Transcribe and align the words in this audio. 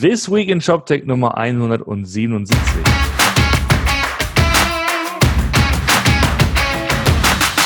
This 0.00 0.30
Week 0.30 0.48
in 0.48 0.62
ShopTech 0.62 1.04
Nummer 1.04 1.36
177. 1.36 2.56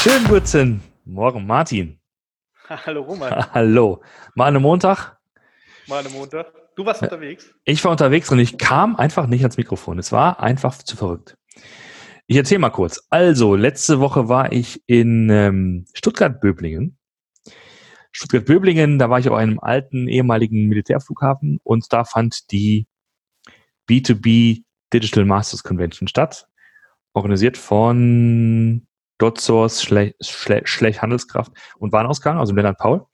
Schönen 0.03 0.27
guten 0.27 0.81
Morgen, 1.05 1.47
Martin. 1.47 2.01
Hallo 2.69 3.03
Roman. 3.03 3.33
Hallo. 3.55 4.03
Mal 4.35 4.47
eine 4.47 4.59
Montag? 4.59 5.17
Mal 5.87 6.01
eine 6.01 6.09
Montag. 6.09 6.47
Du 6.75 6.85
warst 6.85 7.03
unterwegs? 7.03 7.55
Ich 7.65 7.85
war 7.85 7.93
unterwegs 7.93 8.29
und 8.33 8.41
ich 8.41 8.59
kam 8.59 8.97
einfach 8.97 9.29
nicht 9.29 9.43
ans 9.43 9.57
Mikrofon. 9.57 10.01
Es 10.01 10.11
war 10.11 10.41
einfach 10.41 10.77
zu 10.79 10.97
verrückt. 10.97 11.37
Ich 12.27 12.37
erzähle 12.37 12.59
mal 12.59 12.71
kurz. 12.71 13.07
Also, 13.11 13.55
letzte 13.55 14.01
Woche 14.01 14.29
war 14.29 14.51
ich 14.51 14.83
in 14.89 15.31
ähm, 15.31 15.85
Stuttgart-Böblingen. 15.95 16.99
Stuttgart-Böblingen, 18.15 18.99
da 18.99 19.11
war 19.11 19.19
ich 19.19 19.29
auf 19.29 19.37
einem 19.37 19.59
alten 19.59 20.07
ehemaligen 20.07 20.69
Militärflughafen 20.69 21.59
und 21.65 21.93
da 21.93 22.05
fand 22.05 22.51
die 22.53 22.87
B2B 23.91 24.63
Digital 24.93 25.25
Masters 25.25 25.65
Convention 25.65 26.07
statt, 26.07 26.47
organisiert 27.13 27.59
von 27.59 28.87
DotSource, 29.19 29.83
Schlech, 29.83 30.15
Schlech 30.23 31.03
Handelskraft 31.03 31.53
und 31.79 31.93
Warenausgang, 31.93 32.39
also 32.39 32.55
Lennart 32.55 32.79
Paul. 32.79 33.05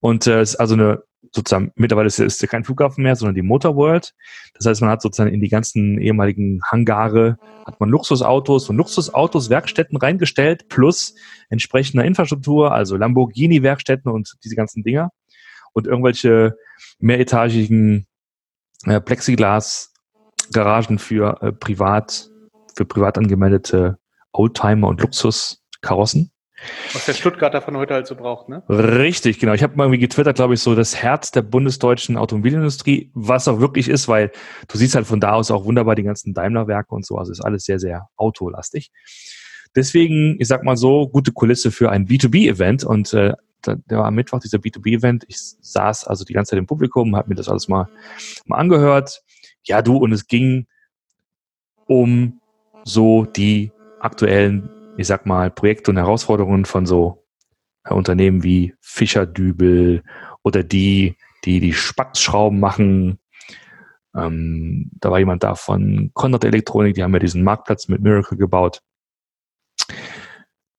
Und 0.00 0.26
äh, 0.26 0.40
ist 0.40 0.56
also 0.56 0.74
eine 0.74 1.02
sozusagen, 1.34 1.72
mittlerweile 1.74 2.06
ist 2.06 2.20
es 2.20 2.38
kein 2.48 2.64
Flughafen 2.64 3.02
mehr, 3.02 3.16
sondern 3.16 3.34
die 3.34 3.42
Motor 3.42 3.74
World. 3.76 4.14
Das 4.54 4.66
heißt, 4.66 4.80
man 4.80 4.90
hat 4.90 5.02
sozusagen 5.02 5.32
in 5.32 5.40
die 5.40 5.48
ganzen 5.48 5.98
ehemaligen 5.98 6.60
Hangare, 6.70 7.38
hat 7.66 7.80
man 7.80 7.88
Luxusautos 7.88 8.68
und 8.68 8.76
Luxusautos, 8.76 9.50
Werkstätten 9.50 9.96
reingestellt, 9.96 10.68
plus 10.68 11.14
entsprechender 11.48 12.04
Infrastruktur, 12.04 12.72
also 12.72 12.96
Lamborghini-Werkstätten 12.96 14.10
und 14.10 14.34
diese 14.44 14.54
ganzen 14.54 14.84
Dinger. 14.84 15.10
Und 15.72 15.86
irgendwelche 15.88 16.56
mehretagigen 17.00 18.06
äh, 18.84 19.00
Plexiglas-Garagen 19.00 20.98
für 20.98 21.42
äh, 21.42 21.50
privat, 21.52 22.30
für 22.76 22.84
privat 22.84 23.18
angemeldete 23.18 23.98
Oldtimer 24.32 24.88
und 24.88 25.00
Luxuskarossen. 25.00 26.30
Was 26.92 27.06
der 27.06 27.14
Stuttgarter 27.14 27.62
von 27.62 27.76
heute 27.76 27.94
halt 27.94 28.06
so 28.06 28.14
braucht, 28.14 28.48
ne? 28.48 28.62
Richtig, 28.68 29.38
genau. 29.38 29.52
Ich 29.52 29.62
habe 29.62 29.76
mal 29.76 29.84
irgendwie 29.84 30.00
getwittert, 30.00 30.36
glaube 30.36 30.54
ich, 30.54 30.60
so 30.60 30.74
das 30.74 30.96
Herz 30.96 31.30
der 31.30 31.42
bundesdeutschen 31.42 32.16
Automobilindustrie, 32.16 33.10
was 33.14 33.48
auch 33.48 33.60
wirklich 33.60 33.88
ist, 33.88 34.08
weil 34.08 34.30
du 34.68 34.78
siehst 34.78 34.94
halt 34.94 35.06
von 35.06 35.20
da 35.20 35.32
aus 35.32 35.50
auch 35.50 35.64
wunderbar 35.64 35.94
die 35.94 36.02
ganzen 36.02 36.34
Daimler-Werke 36.34 36.94
und 36.94 37.04
so. 37.04 37.16
Also 37.16 37.32
ist 37.32 37.44
alles 37.44 37.64
sehr, 37.64 37.78
sehr 37.78 38.08
autolastig. 38.16 38.90
Deswegen, 39.76 40.36
ich 40.38 40.48
sag 40.48 40.62
mal 40.62 40.76
so, 40.76 41.08
gute 41.08 41.32
Kulisse 41.32 41.70
für 41.70 41.90
ein 41.90 42.06
B2B-Event 42.06 42.84
und 42.84 43.12
äh, 43.12 43.32
der 43.66 43.98
war 43.98 44.06
am 44.06 44.14
Mittwoch 44.14 44.40
dieser 44.40 44.58
B2B-Event. 44.58 45.24
Ich 45.28 45.38
saß 45.38 46.06
also 46.06 46.24
die 46.24 46.32
ganze 46.32 46.50
Zeit 46.50 46.58
im 46.58 46.66
Publikum, 46.66 47.16
habe 47.16 47.30
mir 47.30 47.34
das 47.34 47.48
alles 47.48 47.68
mal, 47.68 47.88
mal 48.46 48.58
angehört. 48.58 49.22
Ja, 49.64 49.82
du, 49.82 49.96
und 49.96 50.12
es 50.12 50.26
ging 50.26 50.66
um 51.86 52.40
so 52.84 53.24
die 53.24 53.72
aktuellen 54.00 54.68
ich 54.96 55.06
sag 55.06 55.26
mal, 55.26 55.50
Projekte 55.50 55.90
und 55.90 55.96
Herausforderungen 55.96 56.64
von 56.64 56.86
so 56.86 57.24
äh, 57.84 57.94
Unternehmen 57.94 58.42
wie 58.42 58.74
Fischer 58.80 59.26
Dübel 59.26 60.02
oder 60.42 60.62
die, 60.62 61.16
die 61.44 61.60
die 61.60 61.72
Spatzschrauben 61.72 62.60
machen. 62.60 63.18
Ähm, 64.16 64.90
da 65.00 65.10
war 65.10 65.18
jemand 65.18 65.42
da 65.42 65.54
von 65.54 66.10
Conrad 66.14 66.44
Elektronik, 66.44 66.94
die 66.94 67.02
haben 67.02 67.12
ja 67.12 67.18
diesen 67.18 67.42
Marktplatz 67.42 67.88
mit 67.88 68.00
Miracle 68.00 68.38
gebaut. 68.38 68.80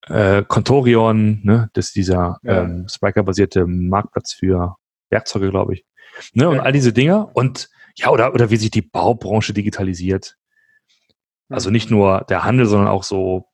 Äh, 0.07 0.43
Contorion, 0.47 1.41
ne, 1.43 1.69
das 1.73 1.87
ist 1.87 1.95
dieser 1.95 2.39
ja. 2.43 2.61
ähm, 2.61 2.87
Spriker-basierte 2.87 3.65
Marktplatz 3.65 4.33
für 4.33 4.75
Werkzeuge, 5.09 5.49
glaube 5.49 5.73
ich. 5.73 5.85
Ne, 6.33 6.47
und 6.47 6.59
all 6.59 6.71
diese 6.71 6.93
Dinge. 6.93 7.27
Und 7.33 7.69
ja, 7.97 8.09
oder, 8.09 8.33
oder 8.33 8.49
wie 8.49 8.57
sich 8.57 8.71
die 8.71 8.81
Baubranche 8.81 9.53
digitalisiert. 9.53 10.37
Also 11.49 11.69
nicht 11.69 11.91
nur 11.91 12.25
der 12.29 12.43
Handel, 12.43 12.65
sondern 12.65 12.87
auch 12.87 13.03
so 13.03 13.47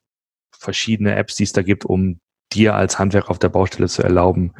verschiedene 0.61 1.15
Apps, 1.15 1.35
die 1.35 1.43
es 1.43 1.53
da 1.53 1.61
gibt, 1.61 1.85
um 1.85 2.19
dir 2.53 2.75
als 2.75 2.99
Handwerker 2.99 3.31
auf 3.31 3.39
der 3.39 3.49
Baustelle 3.49 3.87
zu 3.87 4.03
erlauben, 4.03 4.53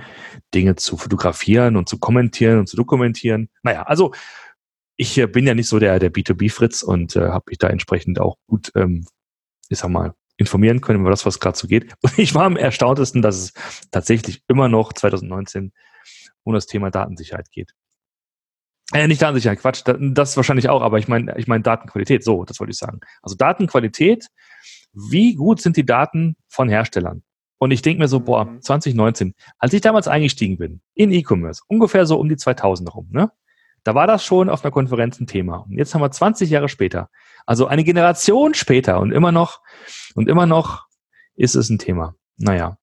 Dinge 0.54 0.76
zu 0.76 0.98
fotografieren 0.98 1.76
und 1.76 1.90
zu 1.90 2.00
kommentieren 2.00 2.60
und 2.60 2.68
zu 2.68 2.78
dokumentieren. 2.78 3.50
Naja, 3.64 3.84
also 3.84 4.14
ich 4.96 5.18
äh, 5.18 5.28
bin 5.28 5.46
ja 5.46 5.54
nicht 5.54 5.68
so 5.68 5.80
der, 5.80 6.00
der 6.00 6.12
B2B-Fritz 6.12 6.84
und 6.84 7.16
äh, 7.16 7.30
habe 7.30 7.46
mich 7.50 7.58
da 7.58 7.68
entsprechend 7.68 8.20
auch 8.20 8.38
gut, 8.48 8.72
ähm, 8.76 9.06
ich 9.70 9.80
sag 9.80 9.90
mal, 9.90 10.14
informieren 10.38 10.82
können 10.82 11.02
über 11.02 11.10
das, 11.10 11.26
was 11.26 11.40
gerade 11.40 11.58
so 11.58 11.68
geht. 11.68 11.94
Und 12.02 12.18
ich 12.18 12.34
war 12.34 12.46
am 12.46 12.58
erstauntesten, 12.58 13.22
dass 13.22 13.38
es 13.38 13.54
tatsächlich 13.92 14.42
immer 14.48 14.70
noch 14.70 14.94
2019 14.94 15.72
um 16.44 16.54
das 16.54 16.66
Thema 16.66 16.90
Datensicherheit 16.90 17.52
geht. 17.52 17.74
Äh, 18.94 19.08
nicht 19.08 19.22
Datensicherheit, 19.22 19.60
Quatsch, 19.60 19.84
das 19.86 20.36
wahrscheinlich 20.36 20.70
auch, 20.70 20.82
aber 20.82 21.00
ich 21.00 21.08
meine 21.08 21.38
ich 21.38 21.48
mein 21.48 21.64
Datenqualität, 21.64 22.24
so, 22.24 22.44
das 22.44 22.60
wollte 22.60 22.72
ich 22.72 22.78
sagen. 22.78 23.00
Also 23.22 23.36
Datenqualität 23.36 24.28
wie 24.94 25.36
gut 25.36 25.62
sind 25.62 25.78
die 25.78 25.86
Daten 25.86 26.36
von 26.48 26.70
Herstellern? 26.70 27.24
Und 27.58 27.70
ich 27.72 27.84
denke 27.84 28.02
mir 28.02 28.08
so, 28.08 28.20
boah, 28.20 28.60
2019, 28.60 29.28
mhm. 29.28 29.34
als 29.60 29.74
ich 29.74 29.82
damals 29.82 30.08
eingestiegen 30.08 30.58
bin 30.58 30.82
in 30.96 31.12
E-Commerce, 31.12 31.62
ungefähr 31.68 32.06
so 32.06 32.20
um 32.20 32.28
die 32.28 32.38
2000 32.38 32.94
rum, 32.94 33.08
ne? 33.12 33.32
Da 33.84 33.96
war 33.96 34.06
das 34.06 34.24
schon 34.24 34.50
auf 34.50 34.64
einer 34.64 34.72
Konferenz 34.72 35.20
ein 35.20 35.26
Thema. 35.26 35.58
Und 35.58 35.74
jetzt 35.74 35.94
haben 35.94 36.02
wir 36.02 36.12
20 36.12 36.50
Jahre 36.50 36.70
später, 36.70 37.10
also 37.46 37.68
eine 37.68 37.84
Generation 37.84 38.54
später 38.54 39.00
und 39.00 39.12
immer 39.12 39.32
noch, 39.32 39.62
und 40.16 40.30
immer 40.30 40.46
noch 40.46 40.86
ist 41.36 41.56
es 41.56 41.70
ein 41.70 41.80
Thema. 41.80 42.16
Naja. 42.38 42.78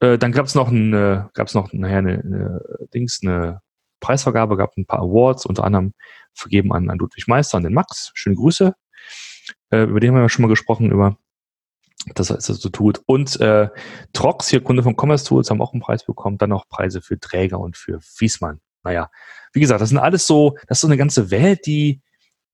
Äh, 0.00 0.18
dann 0.18 0.32
gab 0.32 0.46
es 0.46 0.54
noch 0.54 0.68
ein, 0.68 0.92
äh, 0.92 1.24
gab 1.34 1.48
es 1.48 1.54
noch 1.54 1.72
nachher 1.72 1.98
eine, 1.98 2.20
eine 2.20 2.60
Dings, 2.94 3.20
eine 3.22 3.60
Preisvergabe, 4.00 4.56
gab 4.56 4.76
ein 4.76 4.86
paar 4.86 5.00
Awards, 5.00 5.46
unter 5.46 5.64
anderem 5.64 5.94
vergeben 6.34 6.72
an, 6.72 6.90
an 6.90 6.98
Ludwig 6.98 7.28
Meister 7.28 7.56
und 7.58 7.64
den 7.64 7.74
Max. 7.74 8.10
Schöne 8.14 8.36
Grüße 8.36 8.74
äh, 9.74 9.84
über 9.84 10.00
den 10.00 10.10
haben 10.10 10.16
wir 10.16 10.22
ja 10.22 10.28
schon 10.28 10.42
mal 10.42 10.48
gesprochen, 10.48 10.90
über 10.90 11.18
das, 12.14 12.30
was 12.30 12.48
er 12.48 12.54
so 12.54 12.68
tut. 12.68 13.02
Und 13.06 13.40
äh, 13.40 13.68
Trox, 14.12 14.48
hier 14.48 14.62
Kunde 14.62 14.82
von 14.82 14.96
Commerce 14.96 15.24
Tools, 15.24 15.50
haben 15.50 15.62
auch 15.62 15.72
einen 15.72 15.82
Preis 15.82 16.04
bekommen, 16.04 16.38
dann 16.38 16.52
auch 16.52 16.68
Preise 16.68 17.00
für 17.00 17.18
Träger 17.18 17.58
und 17.58 17.76
für 17.76 18.00
Fiesmann. 18.00 18.60
Naja, 18.82 19.10
wie 19.52 19.60
gesagt, 19.60 19.80
das 19.80 19.88
sind 19.88 19.98
alles 19.98 20.26
so, 20.26 20.56
das 20.68 20.78
ist 20.78 20.82
so 20.82 20.88
eine 20.88 20.98
ganze 20.98 21.30
Welt, 21.30 21.66
die, 21.66 22.02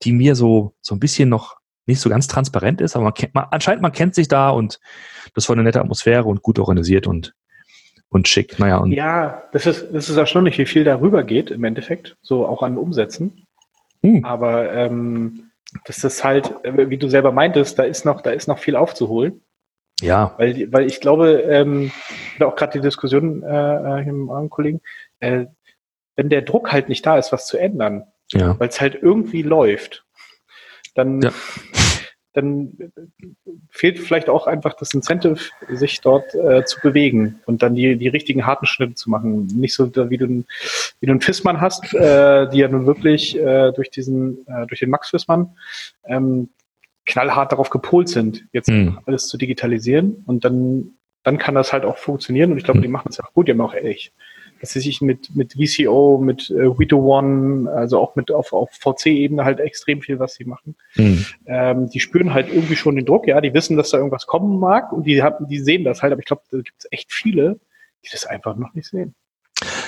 die 0.03 0.13
mir 0.13 0.35
so, 0.35 0.75
so 0.81 0.95
ein 0.95 0.99
bisschen 0.99 1.29
noch 1.29 1.57
nicht 1.85 1.99
so 1.99 2.09
ganz 2.09 2.27
transparent 2.27 2.79
ist, 2.79 2.95
aber 2.95 3.05
man 3.05 3.13
kennt, 3.13 3.33
man, 3.35 3.47
anscheinend 3.51 3.81
man 3.81 3.91
kennt 3.91 4.15
sich 4.15 4.27
da 4.27 4.49
und 4.49 4.79
das 5.33 5.49
war 5.49 5.55
eine 5.55 5.63
nette 5.63 5.81
Atmosphäre 5.81 6.25
und 6.25 6.41
gut 6.41 6.59
organisiert 6.59 7.07
und, 7.07 7.33
und 8.09 8.27
schick. 8.27 8.59
Naja, 8.59 8.77
und 8.77 8.91
ja, 8.93 9.43
das 9.51 9.65
ist, 9.65 9.87
das 9.91 10.09
ist 10.09 10.15
erstaunlich, 10.15 10.57
wie 10.57 10.65
viel 10.65 10.83
darüber 10.83 11.23
geht 11.23 11.51
im 11.51 11.63
Endeffekt, 11.63 12.17
so 12.21 12.45
auch 12.45 12.63
an 12.63 12.77
Umsätzen. 12.77 13.45
Hm. 14.03 14.23
Aber 14.23 14.71
ähm, 14.73 15.50
das 15.85 16.03
ist 16.03 16.23
halt, 16.23 16.53
äh, 16.63 16.89
wie 16.89 16.97
du 16.97 17.09
selber 17.09 17.31
meintest, 17.31 17.79
da 17.79 17.83
ist 17.83 18.05
noch, 18.05 18.21
da 18.21 18.31
ist 18.31 18.47
noch 18.47 18.59
viel 18.59 18.75
aufzuholen. 18.75 19.43
Ja. 20.01 20.33
Weil, 20.37 20.71
weil 20.71 20.87
ich 20.87 20.99
glaube, 20.99 21.43
ähm, 21.47 21.91
auch 22.39 22.55
gerade 22.55 22.73
die 22.73 22.81
Diskussion 22.81 23.43
äh, 23.43 24.03
hier 24.03 24.13
mit 24.13 24.31
einem 24.31 24.49
Kollegen, 24.49 24.81
äh, 25.19 25.45
wenn 26.15 26.29
der 26.29 26.41
Druck 26.41 26.71
halt 26.71 26.89
nicht 26.89 27.05
da 27.05 27.17
ist, 27.17 27.31
was 27.31 27.45
zu 27.45 27.57
ändern, 27.57 28.05
ja. 28.31 28.59
weil 28.59 28.69
es 28.69 28.81
halt 28.81 28.95
irgendwie 29.01 29.43
läuft, 29.43 30.05
dann 30.95 31.21
ja 31.21 31.31
dann 32.33 32.91
fehlt 33.69 33.99
vielleicht 33.99 34.29
auch 34.29 34.47
einfach 34.47 34.73
das 34.73 34.93
Incentive, 34.93 35.37
sich 35.69 35.99
dort 36.01 36.33
äh, 36.33 36.63
zu 36.63 36.79
bewegen 36.81 37.41
und 37.45 37.61
dann 37.61 37.75
die, 37.75 37.97
die 37.97 38.07
richtigen 38.07 38.45
harten 38.45 38.65
Schnitte 38.65 38.95
zu 38.95 39.09
machen. 39.09 39.47
Nicht 39.47 39.73
so 39.73 39.93
wie 40.09 40.17
du, 40.17 40.27
wie 40.27 41.05
du 41.05 41.11
einen 41.11 41.21
Fissmann 41.21 41.59
hast, 41.59 41.93
äh, 41.93 42.49
die 42.49 42.59
ja 42.59 42.67
nun 42.67 42.85
wirklich 42.85 43.37
äh, 43.37 43.71
durch 43.73 43.89
diesen, 43.89 44.45
äh, 44.47 44.65
durch 44.67 44.79
den 44.79 44.89
Max 44.89 45.09
Fissmann 45.09 45.55
ähm, 46.05 46.49
knallhart 47.05 47.51
darauf 47.51 47.69
gepolt 47.69 48.07
sind, 48.07 48.45
jetzt 48.53 48.69
mhm. 48.69 48.99
alles 49.05 49.27
zu 49.27 49.37
digitalisieren 49.37 50.23
und 50.25 50.45
dann, 50.45 50.93
dann 51.23 51.37
kann 51.37 51.55
das 51.55 51.73
halt 51.73 51.83
auch 51.83 51.97
funktionieren 51.97 52.51
und 52.51 52.57
ich 52.57 52.63
glaube, 52.63 52.79
mhm. 52.79 52.83
die 52.83 52.89
machen 52.89 53.09
es 53.09 53.19
auch 53.19 53.33
gut, 53.33 53.47
die 53.47 53.51
haben 53.51 53.61
auch 53.61 53.73
ehrlich 53.73 54.13
dass 54.61 54.71
sie 54.71 54.79
sich 54.79 55.01
mit, 55.01 55.35
mit 55.35 55.53
VCO, 55.53 56.19
mit 56.23 56.51
äh, 56.51 56.77
Vito 56.77 56.97
One, 56.97 57.69
also 57.69 57.99
auch 57.99 58.15
mit 58.15 58.31
auf, 58.31 58.53
auf 58.53 58.69
VC-Ebene 58.71 59.43
halt 59.43 59.59
extrem 59.59 60.01
viel, 60.01 60.19
was 60.19 60.35
sie 60.35 60.45
machen. 60.45 60.75
Mhm. 60.95 61.25
Ähm, 61.47 61.89
die 61.89 61.99
spüren 61.99 62.33
halt 62.33 62.47
irgendwie 62.47 62.75
schon 62.75 62.95
den 62.95 63.05
Druck, 63.05 63.27
ja, 63.27 63.41
die 63.41 63.53
wissen, 63.53 63.75
dass 63.75 63.89
da 63.89 63.97
irgendwas 63.97 64.27
kommen 64.27 64.59
mag 64.59 64.93
und 64.93 65.03
die 65.03 65.23
haben, 65.23 65.47
die 65.47 65.59
sehen 65.59 65.83
das 65.83 66.03
halt, 66.03 66.13
aber 66.13 66.19
ich 66.19 66.27
glaube, 66.27 66.43
da 66.51 66.57
gibt 66.57 66.77
es 66.77 66.87
echt 66.91 67.11
viele, 67.11 67.59
die 68.05 68.09
das 68.11 68.25
einfach 68.25 68.55
noch 68.55 68.73
nicht 68.75 68.87
sehen. 68.87 69.15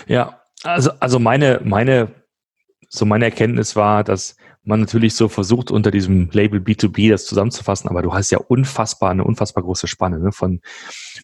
Ja, 0.08 0.42
also, 0.64 0.92
also 1.00 1.20
meine, 1.20 1.62
meine, 1.64 2.10
so 2.94 3.06
meine 3.06 3.26
Erkenntnis 3.26 3.76
war, 3.76 4.04
dass 4.04 4.36
man 4.64 4.82
natürlich 4.82 5.16
so 5.16 5.28
versucht, 5.28 5.72
unter 5.72 5.90
diesem 5.90 6.30
Label 6.32 6.60
B2B 6.60 7.10
das 7.10 7.26
zusammenzufassen, 7.26 7.90
aber 7.90 8.04
du 8.04 8.14
hast 8.14 8.30
ja 8.30 8.38
unfassbar, 8.38 9.10
eine 9.10 9.24
unfassbar 9.24 9.64
große 9.64 9.88
Spanne, 9.88 10.20
ne? 10.20 10.32
von, 10.32 10.62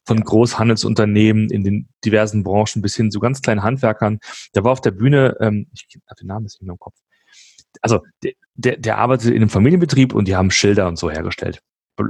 von 0.04 0.24
Großhandelsunternehmen 0.24 1.50
in 1.50 1.64
den 1.64 1.88
diversen 2.04 2.44
Branchen 2.44 2.82
bis 2.82 2.96
hin 2.96 3.12
zu 3.12 3.20
ganz 3.20 3.42
kleinen 3.42 3.62
Handwerkern. 3.62 4.20
Der 4.56 4.64
war 4.64 4.72
auf 4.72 4.82
der 4.82 4.92
Bühne, 4.92 5.38
ähm, 5.42 5.68
ich 5.72 5.86
habe 6.08 6.20
den 6.20 6.28
Namen 6.28 6.46
jetzt 6.46 6.60
nicht 6.60 6.68
mehr 6.68 6.74
im 6.74 6.80
Kopf. 6.80 6.98
Also, 7.82 8.02
der, 8.24 8.34
der, 8.56 8.78
der 8.78 8.98
arbeitet 8.98 9.30
in 9.30 9.38
einem 9.38 9.50
Familienbetrieb 9.50 10.16
und 10.16 10.28
die 10.28 10.36
haben 10.36 10.50
Schilder 10.50 10.88
und 10.88 10.98
so 10.98 11.12
hergestellt. 11.12 11.62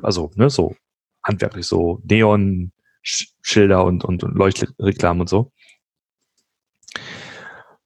Also, 0.03 0.31
ne, 0.35 0.49
so 0.49 0.75
handwerklich, 1.21 1.67
so 1.67 2.01
Neon-Schilder 2.05 3.83
und, 3.83 4.05
und, 4.05 4.23
und 4.23 4.35
Leuchtreklamen 4.35 5.21
und 5.21 5.29
so. 5.29 5.51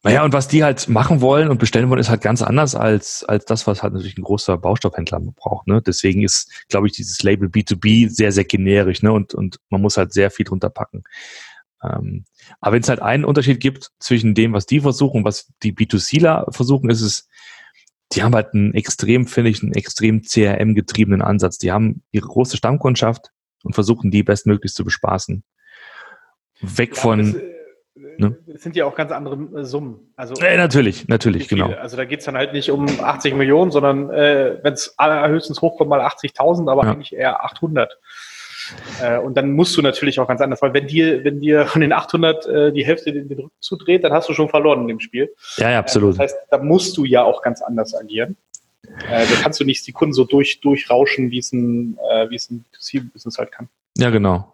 Naja, 0.06 0.26
und 0.26 0.34
was 0.34 0.50
die 0.50 0.66
halt 0.66 0.90
machen 0.90 1.22
wollen 1.22 1.50
und 1.50 1.60
bestellen 1.60 1.90
wollen, 1.90 2.02
ist 2.02 2.10
halt 2.10 2.22
ganz 2.22 2.42
anders 2.42 2.76
als, 2.76 3.24
als 3.24 3.46
das, 3.46 3.66
was 3.68 3.82
halt 3.82 3.94
natürlich 3.94 4.18
ein 4.18 4.24
großer 4.24 4.58
Baustoffhändler 4.58 5.22
braucht. 5.22 5.68
Ne? 5.68 5.82
Deswegen 5.82 6.24
ist, 6.24 6.66
glaube 6.68 6.88
ich, 6.88 6.94
dieses 6.94 7.24
Label 7.24 7.48
B2B 7.48 8.10
sehr, 8.10 8.34
sehr 8.34 8.44
generisch 8.44 9.02
ne? 9.02 9.14
und, 9.14 9.34
und 9.34 9.62
man 9.70 9.82
muss 9.82 9.96
halt 9.96 10.12
sehr 10.12 10.30
viel 10.30 10.44
drunter 10.46 10.70
packen. 10.70 11.04
Ähm, 11.82 12.26
aber 12.60 12.76
wenn 12.76 12.82
es 12.82 12.90
halt 12.90 13.02
einen 13.02 13.24
Unterschied 13.24 13.62
gibt 13.62 13.92
zwischen 13.98 14.36
dem, 14.36 14.52
was 14.52 14.66
die 14.66 14.82
versuchen 14.82 15.20
und 15.20 15.26
was 15.26 15.50
die 15.64 15.72
B2Cler 15.72 16.52
versuchen, 16.54 16.90
ist 16.90 17.02
es, 17.02 17.30
die 18.12 18.24
haben 18.24 18.36
halt 18.36 18.54
einen 18.54 18.74
extrem, 18.74 19.26
finde 19.26 19.52
ich, 19.52 19.64
einen 19.64 19.74
extrem 19.74 20.22
CRM-getriebenen 20.22 21.22
Ansatz. 21.22 21.60
Die 21.60 21.72
haben 21.72 22.04
ihre 22.12 22.28
große 22.28 22.58
Stammkundschaft 22.58 23.32
und 23.64 23.74
versuchen, 23.74 24.12
die 24.12 24.24
bestmöglichst 24.24 24.76
zu 24.76 24.84
bespaßen. 24.84 25.46
Weg 26.60 26.96
ja, 26.96 27.02
von 27.02 27.42
Ne? 28.20 28.38
Es 28.54 28.64
sind 28.64 28.76
ja 28.76 28.86
auch 28.86 28.96
ganz 28.96 29.12
andere 29.12 29.36
äh, 29.60 29.64
Summen. 29.66 30.12
Also, 30.16 30.36
äh, 30.36 30.58
natürlich, 30.58 31.08
natürlich, 31.08 31.48
genau. 31.48 31.72
Also 31.72 31.98
da 31.98 32.06
geht 32.06 32.20
es 32.20 32.26
dann 32.26 32.36
halt 32.36 32.54
nicht 32.54 32.72
um 32.72 32.86
80 32.88 33.36
Millionen, 33.36 33.72
sondern 33.72 34.10
äh, 34.10 34.58
wenn 34.62 34.74
es 34.74 34.96
höchstens 34.98 35.62
hochkommt, 35.62 35.90
mal 35.90 36.02
80.000, 36.02 36.70
aber 36.72 36.84
ja. 36.84 36.92
eigentlich 36.92 37.14
eher 37.14 37.44
800. 37.44 37.98
Äh, 39.02 39.18
und 39.20 39.36
dann 39.36 39.52
musst 39.52 39.76
du 39.78 39.82
natürlich 39.82 40.20
auch 40.20 40.28
ganz 40.28 40.42
anders, 40.42 40.62
weil 40.62 40.74
wenn 40.74 40.88
dir, 40.88 41.24
wenn 41.24 41.40
dir 41.40 41.66
von 41.66 41.82
den 41.82 41.92
800 41.92 42.46
äh, 42.46 42.72
die 42.72 42.86
Hälfte 42.86 43.12
den, 43.12 43.28
den 43.28 43.40
Rücken 43.40 43.56
zudreht, 43.60 44.04
dann 44.04 44.14
hast 44.14 44.30
du 44.30 44.34
schon 44.34 44.50
verloren 44.50 44.82
in 44.82 44.88
dem 44.88 45.00
Spiel. 45.00 45.34
Ja, 45.58 45.72
ja 45.72 45.80
absolut. 45.80 46.14
das 46.14 46.20
heißt, 46.20 46.38
da 46.50 46.58
musst 46.60 46.96
du 46.98 47.06
ja 47.06 47.24
auch 47.24 47.42
ganz 47.42 47.62
anders 47.62 47.96
agieren. 47.96 48.38
Äh, 49.10 49.26
da 49.26 49.42
kannst 49.42 49.60
du 49.60 49.66
nicht 49.66 49.86
die 49.88 49.92
Kunden 49.92 50.14
so 50.14 50.24
durch, 50.26 50.62
durchrauschen, 50.62 51.32
wie 51.32 51.40
es 51.40 51.52
ein, 51.52 51.98
äh, 52.12 52.30
wie 52.30 52.36
es 52.36 52.50
ein 52.50 52.66
C-Business 52.80 53.38
halt 53.38 53.52
kann. 53.52 53.70
Ja, 53.98 54.10
genau. 54.10 54.54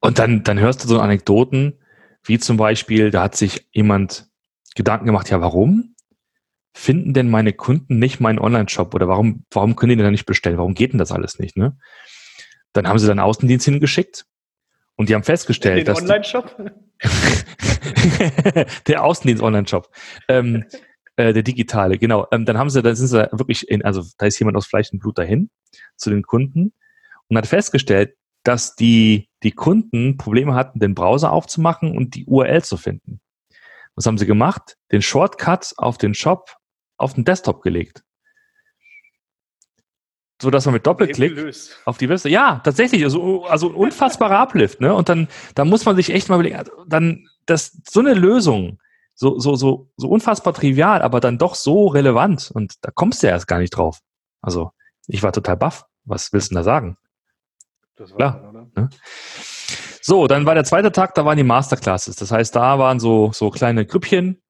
Und 0.00 0.18
dann, 0.18 0.44
dann 0.44 0.58
hörst 0.58 0.84
du 0.84 0.88
so 0.88 1.00
Anekdoten, 1.00 1.74
wie 2.28 2.38
zum 2.38 2.56
Beispiel, 2.56 3.10
da 3.10 3.22
hat 3.22 3.36
sich 3.36 3.68
jemand 3.72 4.28
Gedanken 4.74 5.06
gemacht, 5.06 5.30
ja, 5.30 5.40
warum 5.40 5.94
finden 6.74 7.12
denn 7.14 7.28
meine 7.28 7.52
Kunden 7.52 7.98
nicht 7.98 8.20
meinen 8.20 8.38
Online-Shop 8.38 8.94
oder 8.94 9.08
warum, 9.08 9.44
warum 9.50 9.74
können 9.74 9.90
die 9.90 9.96
denn 9.96 10.04
da 10.04 10.10
nicht 10.10 10.26
bestellen? 10.26 10.58
Warum 10.58 10.74
geht 10.74 10.92
denn 10.92 10.98
das 10.98 11.10
alles 11.10 11.38
nicht? 11.38 11.56
Ne? 11.56 11.76
Dann 12.72 12.86
haben 12.86 12.98
sie 12.98 13.08
dann 13.08 13.18
Außendienst 13.18 13.64
hingeschickt 13.64 14.26
und 14.94 15.08
die 15.08 15.14
haben 15.14 15.24
festgestellt, 15.24 15.78
Den 15.78 15.86
dass. 15.86 16.02
Online-Shop? 16.02 16.72
der 18.86 19.04
Außendienst-Online-Shop. 19.04 19.90
Ähm, 20.28 20.64
äh, 21.16 21.32
der 21.32 21.42
digitale, 21.42 21.98
genau. 21.98 22.28
Ähm, 22.30 22.44
dann 22.44 22.58
haben 22.58 22.70
sie, 22.70 22.82
dann 22.82 22.94
sind 22.94 23.08
sie 23.08 23.28
wirklich 23.32 23.68
in, 23.68 23.84
also 23.84 24.04
da 24.18 24.26
ist 24.26 24.38
jemand 24.38 24.56
aus 24.56 24.66
Fleisch 24.66 24.92
und 24.92 25.00
Blut 25.00 25.18
dahin 25.18 25.50
zu 25.96 26.10
den 26.10 26.22
Kunden 26.22 26.72
und 27.28 27.36
hat 27.36 27.46
festgestellt, 27.46 28.14
dass 28.44 28.76
die, 28.76 29.27
die 29.42 29.52
Kunden 29.52 30.16
Probleme 30.16 30.54
hatten, 30.54 30.80
den 30.80 30.94
Browser 30.94 31.32
aufzumachen 31.32 31.96
und 31.96 32.14
die 32.14 32.24
URL 32.26 32.62
zu 32.64 32.76
finden. 32.76 33.20
Was 33.94 34.06
haben 34.06 34.18
sie 34.18 34.26
gemacht? 34.26 34.76
Den 34.92 35.02
Shortcut 35.02 35.74
auf 35.76 35.98
den 35.98 36.14
Shop 36.14 36.56
auf 36.96 37.14
den 37.14 37.24
Desktop 37.24 37.62
gelegt. 37.62 38.04
So 40.40 40.50
dass 40.50 40.66
man 40.66 40.74
mit 40.74 40.86
Doppelklick 40.86 41.36
auf 41.84 41.98
die 41.98 42.08
Website, 42.08 42.30
ja, 42.30 42.60
tatsächlich, 42.62 43.02
also, 43.02 43.44
also 43.44 43.70
unfassbarer 43.70 44.38
Uplift, 44.38 44.80
ne? 44.80 44.94
Und 44.94 45.08
dann, 45.08 45.26
dann 45.56 45.68
muss 45.68 45.84
man 45.84 45.96
sich 45.96 46.10
echt 46.10 46.28
mal 46.28 46.36
überlegen, 46.36 46.56
also 46.56 46.70
dann, 46.86 47.26
das, 47.46 47.80
so 47.88 47.98
eine 47.98 48.14
Lösung, 48.14 48.78
so, 49.14 49.40
so, 49.40 49.56
so, 49.56 49.90
so 49.96 50.08
unfassbar 50.08 50.54
trivial, 50.54 51.02
aber 51.02 51.18
dann 51.18 51.38
doch 51.38 51.56
so 51.56 51.88
relevant 51.88 52.52
und 52.54 52.74
da 52.82 52.92
kommst 52.92 53.22
du 53.22 53.26
ja 53.26 53.32
erst 53.32 53.48
gar 53.48 53.58
nicht 53.58 53.70
drauf. 53.70 53.98
Also, 54.40 54.70
ich 55.08 55.24
war 55.24 55.32
total 55.32 55.56
baff. 55.56 55.86
Was 56.04 56.32
willst 56.32 56.50
du 56.50 56.54
denn 56.54 56.60
da 56.60 56.64
sagen? 56.64 56.96
Das 57.98 58.10
war 58.12 58.16
Klar. 58.16 58.40
Dann, 58.40 58.50
oder? 58.50 58.68
Ne? 58.76 58.88
So, 60.00 60.26
dann 60.26 60.46
war 60.46 60.54
der 60.54 60.64
zweite 60.64 60.92
Tag, 60.92 61.14
da 61.14 61.24
waren 61.24 61.36
die 61.36 61.42
Masterclasses. 61.42 62.16
Das 62.16 62.30
heißt, 62.30 62.54
da 62.54 62.78
waren 62.78 63.00
so, 63.00 63.32
so 63.32 63.50
kleine 63.50 63.84
Grüppchen 63.84 64.40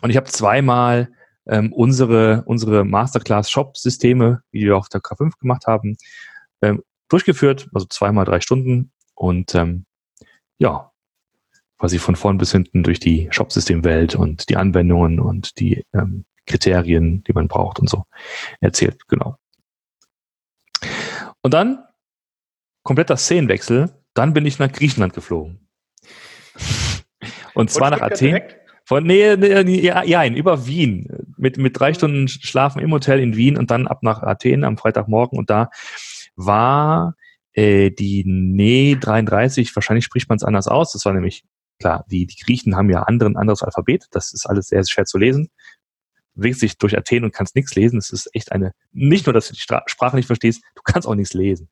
und 0.00 0.10
ich 0.10 0.16
habe 0.16 0.26
zweimal 0.26 1.10
ähm, 1.46 1.72
unsere, 1.72 2.42
unsere 2.46 2.84
Masterclass-Shop-Systeme, 2.84 4.42
wie 4.50 4.64
wir 4.64 4.76
auf 4.76 4.88
der 4.88 5.00
K5 5.00 5.38
gemacht 5.38 5.66
haben, 5.66 5.96
ähm, 6.62 6.82
durchgeführt, 7.08 7.68
also 7.74 7.86
zweimal 7.86 8.24
drei 8.24 8.40
Stunden 8.40 8.90
und 9.14 9.54
ähm, 9.54 9.84
ja, 10.58 10.90
quasi 11.78 11.98
von 11.98 12.16
vorn 12.16 12.38
bis 12.38 12.52
hinten 12.52 12.82
durch 12.82 13.00
die 13.00 13.28
Shop-System-Welt 13.30 14.14
und 14.14 14.48
die 14.48 14.56
Anwendungen 14.56 15.20
und 15.20 15.58
die 15.58 15.84
ähm, 15.92 16.24
Kriterien, 16.46 17.22
die 17.24 17.32
man 17.32 17.48
braucht 17.48 17.78
und 17.78 17.90
so 17.90 18.04
erzählt, 18.60 19.06
genau. 19.08 19.36
Und 21.42 21.54
dann 21.54 21.84
kompletter 22.82 23.16
Szenenwechsel. 23.16 23.90
Dann 24.14 24.34
bin 24.34 24.46
ich 24.46 24.58
nach 24.58 24.70
Griechenland 24.70 25.14
geflogen. 25.14 25.68
Und 27.54 27.70
zwar 27.70 27.90
nach 27.90 28.00
Athen. 28.00 28.28
Direkt? 28.28 28.56
Von, 28.84 29.04
nee, 29.04 29.36
nee, 29.36 29.80
ja, 29.80 30.02
ja, 30.02 30.26
über 30.26 30.66
Wien. 30.66 31.08
Mit, 31.36 31.56
mit 31.56 31.78
drei 31.78 31.94
Stunden 31.94 32.28
Schlafen 32.28 32.80
im 32.80 32.92
Hotel 32.92 33.20
in 33.20 33.36
Wien 33.36 33.56
und 33.56 33.70
dann 33.70 33.86
ab 33.86 34.02
nach 34.02 34.22
Athen 34.22 34.64
am 34.64 34.76
Freitagmorgen. 34.76 35.38
Und 35.38 35.50
da 35.50 35.70
war 36.34 37.14
äh, 37.52 37.90
die 37.90 38.24
NE 38.26 38.96
33, 38.96 39.74
wahrscheinlich 39.74 40.04
spricht 40.04 40.28
man 40.28 40.36
es 40.36 40.44
anders 40.44 40.68
aus. 40.68 40.92
Das 40.92 41.04
war 41.04 41.12
nämlich, 41.12 41.44
klar, 41.78 42.04
die, 42.10 42.26
die 42.26 42.36
Griechen 42.42 42.76
haben 42.76 42.90
ja 42.90 43.02
anderen, 43.04 43.36
anderes 43.36 43.62
Alphabet. 43.62 44.06
Das 44.10 44.32
ist 44.32 44.46
alles 44.46 44.68
sehr, 44.68 44.82
sehr 44.82 44.92
schwer 44.92 45.04
zu 45.04 45.18
lesen. 45.18 45.48
Du 46.34 46.40
bewegst 46.40 46.62
dich 46.62 46.78
durch 46.78 46.96
Athen 46.96 47.24
und 47.24 47.32
kannst 47.32 47.54
nichts 47.54 47.74
lesen. 47.74 47.98
Es 47.98 48.10
ist 48.10 48.28
echt 48.34 48.52
eine, 48.52 48.72
nicht 48.90 49.26
nur, 49.26 49.32
dass 49.32 49.48
du 49.48 49.54
die 49.54 49.60
Sprache 49.60 50.16
nicht 50.16 50.26
verstehst, 50.26 50.62
du 50.74 50.82
kannst 50.82 51.06
auch 51.06 51.14
nichts 51.14 51.34
lesen. 51.34 51.68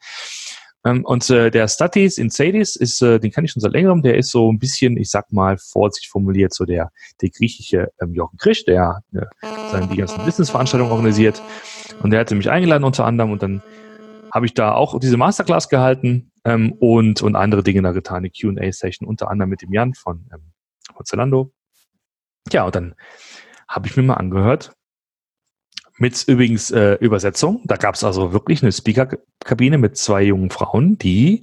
Ähm, 0.84 1.04
und 1.04 1.28
äh, 1.28 1.50
der 1.50 1.68
Statis 1.68 2.16
in 2.16 2.30
Sadis 2.30 2.74
ist, 2.76 3.02
äh, 3.02 3.20
den 3.20 3.30
kann 3.30 3.44
ich 3.44 3.52
schon 3.52 3.60
seit 3.60 3.72
längerem, 3.72 4.02
der 4.02 4.16
ist 4.16 4.30
so 4.30 4.50
ein 4.50 4.58
bisschen, 4.58 4.96
ich 4.96 5.10
sag 5.10 5.30
mal, 5.30 5.58
vorsichtig 5.58 6.10
formuliert, 6.10 6.54
so 6.54 6.64
der, 6.64 6.90
der 7.20 7.28
griechische 7.28 7.92
ähm, 8.00 8.14
Jochen 8.14 8.38
Krisch, 8.38 8.64
der 8.64 9.02
äh, 9.12 9.26
seine, 9.70 9.88
die 9.88 9.96
ganzen 9.96 10.24
Business-Veranstaltungen 10.24 10.90
organisiert. 10.90 11.42
Und 12.02 12.10
der 12.10 12.20
hatte 12.20 12.34
mich 12.34 12.50
eingeladen 12.50 12.84
unter 12.84 13.04
anderem 13.04 13.30
und 13.30 13.42
dann 13.42 13.62
habe 14.32 14.46
ich 14.46 14.54
da 14.54 14.72
auch 14.72 14.98
diese 15.00 15.16
Masterclass 15.16 15.68
gehalten 15.68 16.30
ähm, 16.44 16.72
und, 16.72 17.20
und 17.20 17.36
andere 17.36 17.62
Dinge 17.62 17.82
da 17.82 17.92
getan, 17.92 18.18
eine 18.18 18.30
Q&A-Session, 18.30 19.06
unter 19.06 19.30
anderem 19.30 19.50
mit 19.50 19.60
dem 19.62 19.72
Jan 19.72 19.92
von, 19.94 20.28
ähm, 20.32 20.52
von 20.94 21.04
Zalando. 21.04 21.52
Ja, 22.50 22.64
und 22.64 22.74
dann 22.74 22.94
habe 23.68 23.86
ich 23.86 23.96
mir 23.96 24.02
mal 24.02 24.14
angehört, 24.14 24.72
mit 26.00 26.26
übrigens 26.26 26.70
äh, 26.70 26.94
Übersetzung. 26.94 27.60
Da 27.66 27.76
gab 27.76 27.94
es 27.94 28.02
also 28.02 28.32
wirklich 28.32 28.62
eine 28.62 28.72
Speaker-Kabine 28.72 29.76
mit 29.76 29.98
zwei 29.98 30.22
jungen 30.22 30.50
Frauen, 30.50 30.96
die 30.96 31.42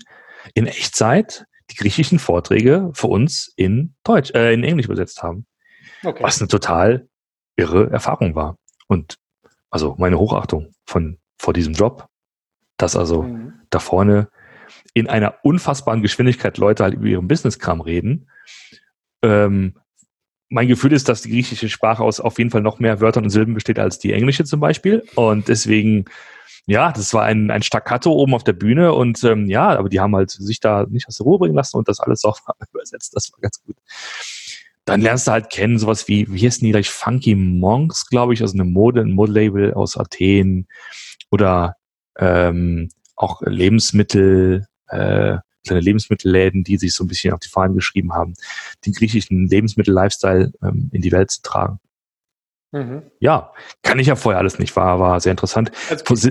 in 0.55 0.65
Echtzeit 0.65 1.45
die 1.69 1.75
griechischen 1.75 2.17
Vorträge 2.17 2.89
für 2.93 3.07
uns 3.07 3.53
in 3.55 3.93
Deutsch, 4.03 4.31
äh, 4.33 4.53
in 4.53 4.63
Englisch 4.63 4.87
übersetzt 4.87 5.21
haben. 5.21 5.45
Okay. 6.03 6.23
Was 6.23 6.41
eine 6.41 6.47
total 6.47 7.07
irre 7.55 7.91
Erfahrung 7.91 8.33
war. 8.33 8.57
Und 8.87 9.17
also 9.69 9.95
meine 9.99 10.17
Hochachtung 10.17 10.73
von 10.85 11.19
vor 11.37 11.53
diesem 11.53 11.73
Job, 11.73 12.07
dass 12.77 12.95
also 12.95 13.23
mhm. 13.23 13.53
da 13.69 13.77
vorne 13.77 14.29
in 14.95 15.07
einer 15.07 15.35
unfassbaren 15.43 16.01
Geschwindigkeit 16.01 16.57
Leute 16.57 16.83
halt 16.83 16.95
über 16.95 17.05
ihren 17.05 17.27
Business-Kram 17.27 17.81
reden, 17.81 18.27
ähm, 19.21 19.75
mein 20.49 20.67
Gefühl 20.67 20.93
ist, 20.93 21.09
dass 21.09 21.21
die 21.21 21.31
griechische 21.31 21.69
Sprache 21.69 22.03
aus 22.03 22.19
auf 22.19 22.37
jeden 22.37 22.51
Fall 22.51 22.61
noch 22.61 22.79
mehr 22.79 23.01
Wörtern 23.01 23.25
und 23.25 23.29
Silben 23.29 23.53
besteht 23.53 23.79
als 23.79 23.99
die 23.99 24.13
englische 24.13 24.45
zum 24.45 24.59
Beispiel. 24.59 25.03
Und 25.15 25.47
deswegen, 25.47 26.05
ja, 26.65 26.91
das 26.91 27.13
war 27.13 27.23
ein, 27.23 27.51
ein 27.51 27.63
Staccato 27.63 28.11
oben 28.11 28.33
auf 28.33 28.43
der 28.43 28.53
Bühne 28.53 28.93
und 28.93 29.23
ähm, 29.23 29.47
ja, 29.47 29.77
aber 29.77 29.89
die 29.89 29.99
haben 29.99 30.15
halt 30.15 30.31
sich 30.31 30.59
da 30.59 30.85
nicht 30.89 31.07
aus 31.07 31.17
der 31.17 31.25
Ruhe 31.25 31.39
bringen 31.39 31.55
lassen 31.55 31.77
und 31.77 31.87
das 31.87 31.99
alles 31.99 32.23
auch 32.23 32.39
übersetzt. 32.73 33.15
Das 33.15 33.31
war 33.31 33.39
ganz 33.41 33.61
gut. 33.63 33.75
Dann 34.85 35.01
lernst 35.01 35.27
du 35.27 35.31
halt 35.31 35.49
kennen, 35.49 35.79
sowas 35.79 36.07
wie, 36.07 36.31
wie 36.31 36.45
heißen 36.45 36.63
die 36.63 36.71
gleich, 36.71 36.89
Funky 36.89 37.35
Monks, 37.35 38.07
glaube 38.07 38.33
ich, 38.33 38.41
also 38.41 38.53
eine 38.53 38.63
Mode, 38.63 39.01
ein 39.01 39.11
Modelabel 39.11 39.73
aus 39.73 39.97
Athen 39.97 40.67
oder 41.29 41.75
ähm, 42.17 42.89
auch 43.17 43.41
Lebensmittel, 43.41 44.65
äh, 44.87 45.39
kleine 45.67 45.81
Lebensmittelläden, 45.81 46.63
die 46.63 46.77
sich 46.77 46.93
so 46.93 47.03
ein 47.03 47.07
bisschen 47.07 47.33
auf 47.33 47.39
die 47.39 47.49
Fahnen 47.49 47.75
geschrieben 47.75 48.13
haben, 48.13 48.33
den 48.85 48.93
griechischen 48.93 49.47
Lebensmittel-Lifestyle 49.47 50.51
ähm, 50.63 50.89
in 50.91 51.01
die 51.01 51.11
Welt 51.11 51.31
zu 51.31 51.41
tragen. 51.41 51.79
Mhm. 52.71 53.03
Ja, 53.19 53.53
kann 53.81 53.99
ich 53.99 54.07
ja 54.07 54.15
vorher 54.15 54.39
alles 54.39 54.59
nicht, 54.59 54.75
war, 54.75 54.99
war 54.99 55.19
sehr 55.19 55.31
interessant. 55.31 55.71
Also, 55.89 56.29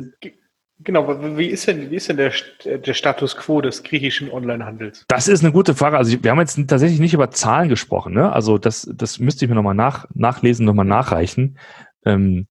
genau, 0.80 1.38
wie 1.38 1.46
ist 1.46 1.66
denn, 1.66 1.90
wie 1.90 1.96
ist 1.96 2.08
denn 2.08 2.16
der, 2.16 2.32
der 2.64 2.94
Status 2.94 3.36
quo 3.36 3.60
des 3.60 3.82
griechischen 3.82 4.30
Onlinehandels? 4.30 5.04
Das 5.08 5.28
ist 5.28 5.42
eine 5.42 5.52
gute 5.52 5.74
Frage. 5.74 5.96
Also 5.96 6.22
wir 6.22 6.30
haben 6.30 6.40
jetzt 6.40 6.56
tatsächlich 6.68 7.00
nicht 7.00 7.14
über 7.14 7.30
Zahlen 7.30 7.68
gesprochen, 7.68 8.14
ne? 8.14 8.32
Also 8.32 8.58
das, 8.58 8.90
das 8.94 9.18
müsste 9.18 9.44
ich 9.44 9.48
mir 9.48 9.54
nochmal 9.54 9.74
nach, 9.74 10.06
nachlesen, 10.14 10.66
nochmal 10.66 10.84
nachreichen. 10.84 11.58
Ähm, 12.04 12.46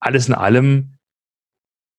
alles 0.00 0.28
in 0.28 0.34
allem 0.34 0.93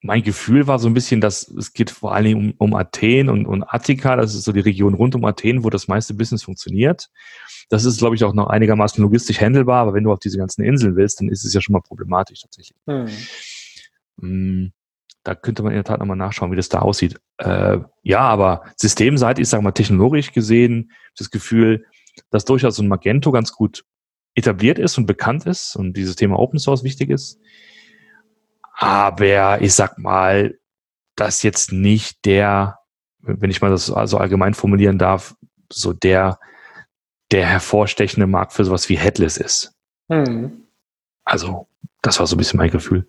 mein 0.06 0.24
Gefühl 0.24 0.68
war 0.68 0.78
so 0.80 0.88
ein 0.88 0.94
bisschen, 0.94 1.20
dass 1.20 1.48
es 1.48 1.74
geht 1.74 1.90
vor 1.90 2.14
allen 2.14 2.26
Dingen 2.26 2.54
um, 2.60 2.70
um 2.70 2.76
Athen 2.76 3.30
und, 3.30 3.46
und 3.46 3.64
Attika, 3.64 4.16
das 4.16 4.36
ist 4.36 4.44
so 4.44 4.52
die 4.52 4.60
Region 4.60 4.94
rund 4.94 5.16
um 5.16 5.26
Athen, 5.26 5.64
wo 5.64 5.70
das 5.70 5.88
meiste 5.88 6.14
Business 6.14 6.44
funktioniert. 6.44 7.10
Das 7.70 7.86
ist, 7.86 7.98
glaube 7.98 8.16
ich, 8.16 8.24
auch 8.24 8.34
noch 8.34 8.48
einigermaßen 8.48 9.02
logistisch 9.02 9.42
handelbar, 9.42 9.82
aber 9.82 9.94
wenn 9.94 10.04
du 10.04 10.12
auf 10.12 10.20
diese 10.20 10.38
ganzen 10.38 10.64
Inseln 10.64 10.96
willst, 10.96 11.20
dann 11.20 11.30
ist 11.30 11.44
es 11.44 11.54
ja 11.54 11.62
schon 11.62 11.74
mal 11.74 11.82
problematisch 11.82 12.42
tatsächlich. 12.42 12.78
Hm. 12.86 13.08
Mm, 14.18 14.72
da 15.24 15.34
könnte 15.34 15.64
man 15.64 15.72
in 15.72 15.78
der 15.78 15.84
Tat 15.84 16.00
nochmal 16.00 16.18
nachschauen, 16.18 16.52
wie 16.52 16.56
das 16.56 16.70
da 16.70 16.80
aussieht. 16.80 17.20
Äh, 17.38 17.80
ja, 18.04 18.20
aber 18.20 18.64
systemseitig, 18.76 19.44
ich 19.44 19.50
sage 19.50 19.64
mal 19.64 19.72
technologisch 19.72 20.32
gesehen, 20.34 20.92
das 21.18 21.32
Gefühl, 21.32 21.86
dass 22.30 22.46
durchaus 22.46 22.76
so 22.76 22.84
ein 22.84 22.88
Magento 22.88 23.32
ganz 23.32 23.52
gut 23.52 23.84
etabliert 24.36 24.78
ist 24.78 24.98
und 25.00 25.08
bekannt 25.08 25.48
ist 25.48 25.76
und 25.76 25.98
dieses 25.98 26.16
Thema 26.16 26.38
Open 26.38 26.60
Source 26.60 26.84
wichtig 26.84 27.10
ist. 27.10 27.40
Aber 28.78 29.62
ich 29.62 29.74
sag 29.74 29.98
mal, 29.98 30.58
dass 31.16 31.44
jetzt 31.44 31.72
nicht 31.72 32.26
der, 32.26 32.80
wenn 33.20 33.50
ich 33.50 33.62
mal 33.62 33.72
das 33.72 33.86
so 33.88 33.96
also 33.96 34.18
allgemein 34.18 34.54
formulieren 34.54 34.98
darf, 34.98 35.36
so 35.72 35.94
der, 35.94 36.40
der 37.32 37.46
hervorstechende 37.46 38.28
Markt 38.28 38.54
für 38.54 38.66
sowas 38.66 38.90
wie 38.90 38.98
Headless 38.98 39.38
ist. 39.38 39.74
Hm. 40.12 40.68
Also, 41.24 41.68
das 42.02 42.20
war 42.20 42.28
so 42.28 42.36
ein 42.36 42.38
bisschen 42.38 42.58
mein 42.58 42.70
Gefühl. 42.70 43.08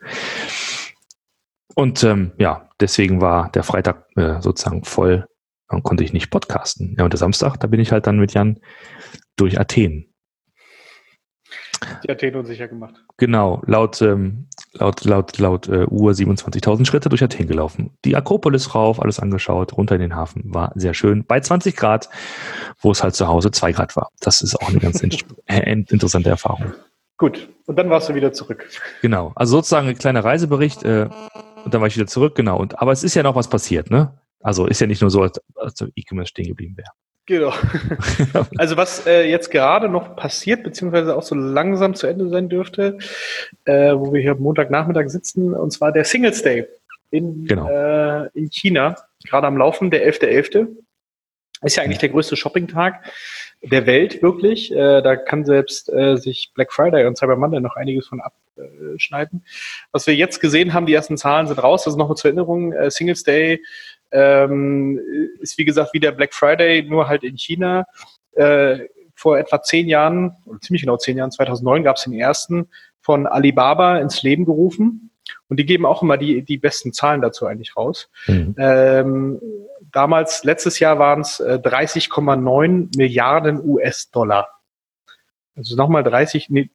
Und 1.74 2.02
ähm, 2.04 2.32
ja, 2.38 2.70
deswegen 2.80 3.20
war 3.20 3.50
der 3.50 3.62
Freitag 3.62 4.06
äh, 4.16 4.40
sozusagen 4.40 4.84
voll. 4.84 5.28
Dann 5.68 5.82
konnte 5.82 6.04
ich 6.04 6.12
nicht 6.12 6.30
podcasten. 6.30 6.94
Ja, 6.96 7.04
und 7.04 7.12
der 7.12 7.18
Samstag, 7.18 7.56
da 7.58 7.66
bin 7.66 7.80
ich 7.80 7.92
halt 7.92 8.06
dann 8.06 8.18
mit 8.18 8.32
Jan 8.32 8.60
durch 9.36 9.60
Athen. 9.60 10.14
Die 12.04 12.10
Athen 12.10 12.36
unsicher 12.36 12.68
gemacht. 12.68 12.94
Genau, 13.18 13.62
laut, 13.66 14.00
ähm, 14.00 14.48
laut, 14.72 15.04
laut, 15.04 15.38
laut 15.38 15.68
äh, 15.68 15.86
Uhr 15.86 16.12
27.000 16.12 16.86
Schritte 16.86 17.08
durch 17.08 17.22
Athen 17.22 17.46
gelaufen. 17.46 17.90
Die 18.04 18.16
Akropolis 18.16 18.74
rauf, 18.74 19.00
alles 19.00 19.20
angeschaut, 19.20 19.76
runter 19.76 19.94
in 19.94 20.00
den 20.00 20.16
Hafen. 20.16 20.42
War 20.46 20.72
sehr 20.74 20.94
schön. 20.94 21.24
Bei 21.24 21.40
20 21.40 21.76
Grad, 21.76 22.08
wo 22.80 22.90
es 22.90 23.02
halt 23.02 23.14
zu 23.14 23.28
Hause 23.28 23.50
2 23.50 23.72
Grad 23.72 23.96
war. 23.96 24.10
Das 24.20 24.42
ist 24.42 24.54
auch 24.60 24.68
eine 24.68 24.78
ganz 24.78 25.00
interessante 25.48 26.28
Erfahrung. 26.28 26.72
Gut, 27.18 27.48
und 27.66 27.76
dann 27.76 27.88
warst 27.88 28.08
du 28.08 28.14
wieder 28.14 28.32
zurück. 28.32 28.68
Genau, 29.00 29.32
also 29.34 29.56
sozusagen 29.56 29.88
ein 29.88 29.98
kleiner 29.98 30.24
Reisebericht. 30.24 30.82
Äh, 30.82 31.08
und 31.64 31.72
dann 31.74 31.80
war 31.80 31.88
ich 31.88 31.96
wieder 31.96 32.06
zurück, 32.06 32.34
genau. 32.34 32.58
Und, 32.58 32.78
aber 32.80 32.92
es 32.92 33.02
ist 33.02 33.14
ja 33.14 33.22
noch 33.22 33.34
was 33.34 33.48
passiert, 33.48 33.90
ne? 33.90 34.20
Also 34.40 34.66
ist 34.66 34.80
ja 34.80 34.86
nicht 34.86 35.00
nur 35.00 35.10
so, 35.10 35.22
als, 35.22 35.40
als 35.56 35.80
E-Commerce 35.96 36.28
stehen 36.28 36.46
geblieben 36.46 36.76
wäre. 36.76 36.90
Genau. 37.26 37.52
also 38.56 38.76
was 38.76 39.04
äh, 39.06 39.28
jetzt 39.28 39.50
gerade 39.50 39.88
noch 39.88 40.14
passiert, 40.14 40.62
beziehungsweise 40.62 41.16
auch 41.16 41.22
so 41.22 41.34
langsam 41.34 41.94
zu 41.94 42.06
Ende 42.06 42.28
sein 42.28 42.48
dürfte, 42.48 42.98
äh, 43.64 43.92
wo 43.94 44.12
wir 44.12 44.20
hier 44.20 44.36
Montagnachmittag 44.36 45.08
sitzen, 45.08 45.52
und 45.52 45.72
zwar 45.72 45.90
der 45.90 46.04
Singles 46.04 46.42
Day 46.42 46.68
in, 47.10 47.44
genau. 47.46 47.68
äh, 47.68 48.28
in 48.34 48.50
China, 48.50 48.96
gerade 49.24 49.46
am 49.48 49.56
Laufen, 49.56 49.90
der 49.90 50.08
11.11. 50.08 50.52
.11. 50.52 50.76
Ist 51.62 51.76
ja 51.76 51.82
eigentlich 51.82 51.98
der 51.98 52.10
größte 52.10 52.36
Shopping-Tag 52.36 53.02
der 53.62 53.86
Welt 53.86 54.22
wirklich. 54.22 54.70
Äh, 54.70 55.02
da 55.02 55.16
kann 55.16 55.44
selbst 55.44 55.88
äh, 55.88 56.16
sich 56.16 56.52
Black 56.54 56.72
Friday 56.72 57.06
und 57.06 57.16
Cyber 57.16 57.36
Monday 57.36 57.60
noch 57.60 57.76
einiges 57.76 58.06
von 58.06 58.20
abschneiden. 58.20 59.44
Was 59.90 60.06
wir 60.06 60.14
jetzt 60.14 60.40
gesehen 60.40 60.74
haben, 60.74 60.86
die 60.86 60.92
ersten 60.92 61.16
Zahlen 61.16 61.46
sind 61.46 61.62
raus. 61.62 61.84
Das 61.84 61.94
ist 61.94 61.98
nochmal 61.98 62.16
zur 62.16 62.28
Erinnerung. 62.28 62.72
Äh, 62.72 62.90
Singles 62.90 63.22
Day 63.22 63.62
ähm, 64.12 65.00
ist 65.40 65.58
wie 65.58 65.64
gesagt 65.64 65.92
wie 65.92 66.00
der 66.00 66.12
Black 66.12 66.34
Friday, 66.34 66.82
nur 66.82 67.08
halt 67.08 67.24
in 67.24 67.36
China. 67.36 67.84
Äh, 68.32 68.86
vor 69.14 69.38
etwa 69.38 69.62
zehn 69.62 69.88
Jahren, 69.88 70.36
oder 70.44 70.60
ziemlich 70.60 70.82
genau 70.82 70.98
zehn 70.98 71.16
Jahren, 71.16 71.30
2009 71.30 71.82
gab 71.82 71.96
es 71.96 72.04
den 72.04 72.12
ersten 72.12 72.68
von 73.00 73.26
Alibaba 73.26 73.98
ins 73.98 74.22
Leben 74.22 74.44
gerufen. 74.44 75.10
Und 75.48 75.58
die 75.58 75.66
geben 75.66 75.86
auch 75.86 76.02
immer 76.02 76.18
die, 76.18 76.42
die 76.42 76.58
besten 76.58 76.92
Zahlen 76.92 77.20
dazu 77.20 77.46
eigentlich 77.46 77.76
raus. 77.76 78.10
Mhm. 78.26 78.54
Ähm, 78.58 79.40
damals, 79.90 80.44
letztes 80.44 80.78
Jahr 80.78 80.98
waren 80.98 81.20
es 81.20 81.40
äh, 81.40 81.58
30,9 81.62 82.96
Milliarden 82.96 83.60
US-Dollar. 83.64 84.48
Also 85.56 85.76
nochmal 85.76 86.04
30, 86.04 86.50
nee, 86.50 86.70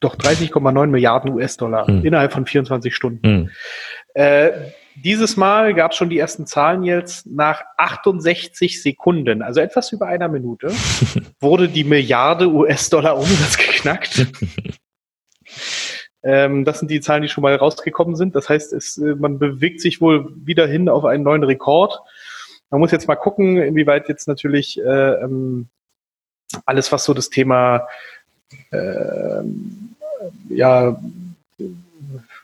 doch 0.00 0.16
30,9 0.16 0.86
Milliarden 0.86 1.32
US-Dollar 1.32 1.90
mhm. 1.90 2.04
innerhalb 2.04 2.32
von 2.32 2.46
24 2.46 2.94
Stunden. 2.94 3.32
Mhm. 3.32 3.50
Äh, 4.14 4.50
dieses 4.96 5.36
Mal 5.36 5.74
gab 5.74 5.92
es 5.92 5.96
schon 5.96 6.10
die 6.10 6.18
ersten 6.18 6.46
Zahlen 6.46 6.82
jetzt 6.82 7.26
nach 7.26 7.62
68 7.76 8.82
Sekunden, 8.82 9.42
also 9.42 9.60
etwas 9.60 9.92
über 9.92 10.06
einer 10.06 10.28
Minute, 10.28 10.72
wurde 11.40 11.68
die 11.68 11.84
Milliarde 11.84 12.48
US-Dollar 12.48 13.16
Umsatz 13.16 13.56
geknackt. 13.56 14.26
Ähm, 16.22 16.66
das 16.66 16.78
sind 16.78 16.90
die 16.90 17.00
Zahlen, 17.00 17.22
die 17.22 17.28
schon 17.28 17.40
mal 17.42 17.54
rausgekommen 17.54 18.14
sind. 18.14 18.36
Das 18.36 18.48
heißt, 18.48 18.74
es, 18.74 18.98
äh, 18.98 19.14
man 19.14 19.38
bewegt 19.38 19.80
sich 19.80 20.00
wohl 20.00 20.30
wieder 20.44 20.66
hin 20.66 20.88
auf 20.88 21.04
einen 21.04 21.24
neuen 21.24 21.42
Rekord. 21.42 21.98
Man 22.68 22.80
muss 22.80 22.90
jetzt 22.90 23.08
mal 23.08 23.16
gucken, 23.16 23.56
inwieweit 23.56 24.08
jetzt 24.08 24.28
natürlich 24.28 24.78
äh, 24.78 25.12
ähm, 25.14 25.68
alles, 26.66 26.92
was 26.92 27.04
so 27.04 27.14
das 27.14 27.30
Thema 27.30 27.88
äh, 28.70 29.42
ja, 30.48 31.00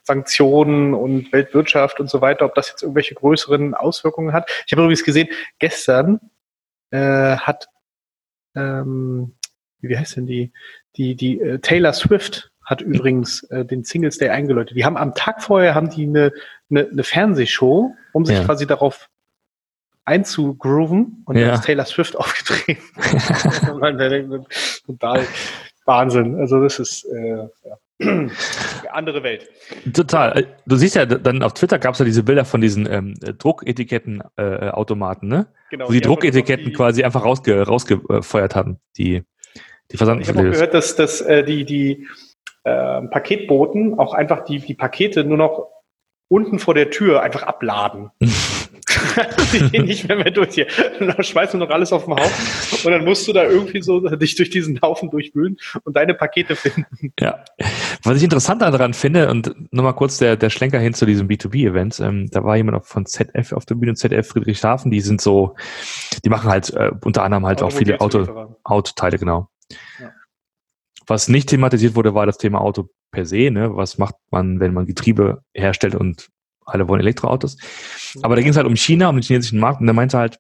Sanktionen 0.06 0.94
und 0.94 1.32
Weltwirtschaft 1.32 2.00
und 2.00 2.08
so 2.08 2.20
weiter, 2.20 2.44
ob 2.44 2.54
das 2.54 2.68
jetzt 2.70 2.82
irgendwelche 2.82 3.14
größeren 3.14 3.74
Auswirkungen 3.74 4.32
hat. 4.32 4.48
Ich 4.66 4.72
habe 4.72 4.82
übrigens 4.82 5.04
gesehen, 5.04 5.28
gestern 5.58 6.20
äh, 6.90 7.36
hat, 7.36 7.68
ähm, 8.54 9.34
wie 9.80 9.98
heißt 9.98 10.16
denn 10.16 10.26
die, 10.26 10.52
die, 10.96 11.16
die 11.16 11.40
äh, 11.40 11.58
Taylor 11.58 11.92
Swift 11.92 12.52
hat 12.64 12.80
übrigens 12.80 13.42
äh, 13.44 13.64
den 13.64 13.84
Singles 13.84 14.18
Day 14.18 14.28
eingeläutet. 14.28 14.76
Die 14.76 14.84
haben 14.84 14.96
am 14.96 15.14
Tag 15.14 15.42
vorher 15.42 15.74
haben 15.74 15.90
die 15.90 16.04
eine, 16.04 16.32
eine, 16.70 16.88
eine 16.88 17.04
Fernsehshow, 17.04 17.94
um 18.12 18.24
sich 18.24 18.38
ja. 18.38 18.44
quasi 18.44 18.66
darauf 18.66 19.08
einzugrooven 20.04 21.22
und 21.26 21.36
ja. 21.36 21.46
dann 21.46 21.54
ist 21.54 21.64
Taylor 21.64 21.84
Swift 21.84 22.16
aufgetreten. 22.16 22.82
Total 24.86 25.26
Wahnsinn. 25.84 26.36
Also 26.36 26.62
das 26.62 26.78
ist 26.78 27.04
äh, 27.04 27.48
ja. 27.64 27.78
Andere 28.92 29.22
Welt. 29.22 29.48
Total. 29.94 30.46
Du 30.66 30.76
siehst 30.76 30.96
ja, 30.96 31.06
dann 31.06 31.42
auf 31.42 31.54
Twitter 31.54 31.78
gab 31.78 31.94
es 31.94 31.98
ja 31.98 32.04
diese 32.04 32.22
Bilder 32.22 32.44
von 32.44 32.60
diesen 32.60 32.86
ähm, 32.90 33.14
Drucketikettenautomaten, 33.38 35.32
äh, 35.32 35.34
ne? 35.34 35.46
Genau, 35.70 35.86
Wo 35.86 35.92
die, 35.92 36.00
die 36.00 36.02
Drucketiketten 36.02 36.66
die, 36.66 36.72
quasi 36.72 37.04
einfach 37.04 37.24
rausge 37.24 37.66
rausgefeuert 37.66 38.54
hatten, 38.54 38.80
die, 38.98 39.22
die 39.90 39.96
Versand. 39.96 40.20
Ich 40.20 40.28
habe 40.28 40.42
gehört, 40.42 40.74
dass, 40.74 40.94
dass 40.94 41.22
äh, 41.22 41.42
die, 41.42 41.64
die 41.64 42.06
äh, 42.64 43.02
Paketboten 43.02 43.98
auch 43.98 44.12
einfach 44.12 44.44
die, 44.44 44.58
die 44.58 44.74
Pakete 44.74 45.24
nur 45.24 45.38
noch 45.38 45.68
unten 46.28 46.58
vor 46.58 46.74
der 46.74 46.90
Tür 46.90 47.22
einfach 47.22 47.42
abladen. 47.42 48.10
die 49.52 49.70
gehen 49.70 49.84
nicht 49.84 50.06
mehr, 50.08 50.16
mehr 50.16 50.30
durch 50.30 50.54
hier. 50.54 50.66
Und 51.00 51.08
dann 51.08 51.22
schmeißt 51.22 51.54
du 51.54 51.58
noch 51.58 51.70
alles 51.70 51.92
auf 51.92 52.04
den 52.04 52.14
Haufen 52.14 52.86
und 52.86 52.92
dann 52.92 53.04
musst 53.04 53.26
du 53.26 53.32
da 53.32 53.44
irgendwie 53.44 53.82
so 53.82 54.00
dich 54.00 54.36
durch 54.36 54.50
diesen 54.50 54.80
Haufen 54.80 55.10
durchwühlen 55.10 55.56
und 55.84 55.96
deine 55.96 56.14
Pakete 56.14 56.56
finden. 56.56 57.12
Ja. 57.18 57.44
Was 58.02 58.16
ich 58.16 58.22
interessant 58.22 58.62
daran 58.62 58.94
finde, 58.94 59.30
und 59.30 59.72
nochmal 59.72 59.94
kurz 59.94 60.18
der, 60.18 60.36
der 60.36 60.50
Schlenker 60.50 60.78
hin 60.78 60.94
zu 60.94 61.06
diesem 61.06 61.28
B2B-Event, 61.28 62.00
ähm, 62.00 62.28
da 62.30 62.44
war 62.44 62.56
jemand 62.56 62.84
von 62.86 63.06
ZF 63.06 63.52
auf 63.52 63.66
der 63.66 63.74
Bühne, 63.74 63.94
ZF 63.94 64.26
Friedrichshafen, 64.26 64.90
die 64.90 65.00
sind 65.00 65.20
so, 65.20 65.56
die 66.24 66.30
machen 66.30 66.50
halt 66.50 66.72
äh, 66.74 66.90
unter 67.04 67.22
anderem 67.22 67.46
halt 67.46 67.62
auch 67.62 67.72
viele 67.72 68.00
Auto, 68.00 68.56
Autoteile, 68.64 69.18
genau. 69.18 69.48
Ja. 70.00 70.12
Was 71.06 71.28
nicht 71.28 71.48
thematisiert 71.48 71.94
wurde, 71.94 72.14
war 72.14 72.26
das 72.26 72.38
Thema 72.38 72.60
Auto 72.60 72.88
per 73.16 73.24
se. 73.24 73.50
Ne? 73.50 73.74
Was 73.74 73.96
macht 73.96 74.14
man, 74.30 74.60
wenn 74.60 74.74
man 74.74 74.84
Getriebe 74.84 75.42
herstellt 75.54 75.94
und 75.94 76.28
alle 76.66 76.86
wollen 76.86 77.00
Elektroautos? 77.00 77.56
Aber 78.22 78.36
da 78.36 78.42
ging 78.42 78.50
es 78.50 78.56
halt 78.58 78.66
um 78.66 78.76
China, 78.76 79.08
um 79.08 79.16
den 79.16 79.22
chinesischen 79.22 79.58
Markt. 79.58 79.80
Und 79.80 79.86
der 79.86 79.94
meinte 79.94 80.18
halt, 80.18 80.38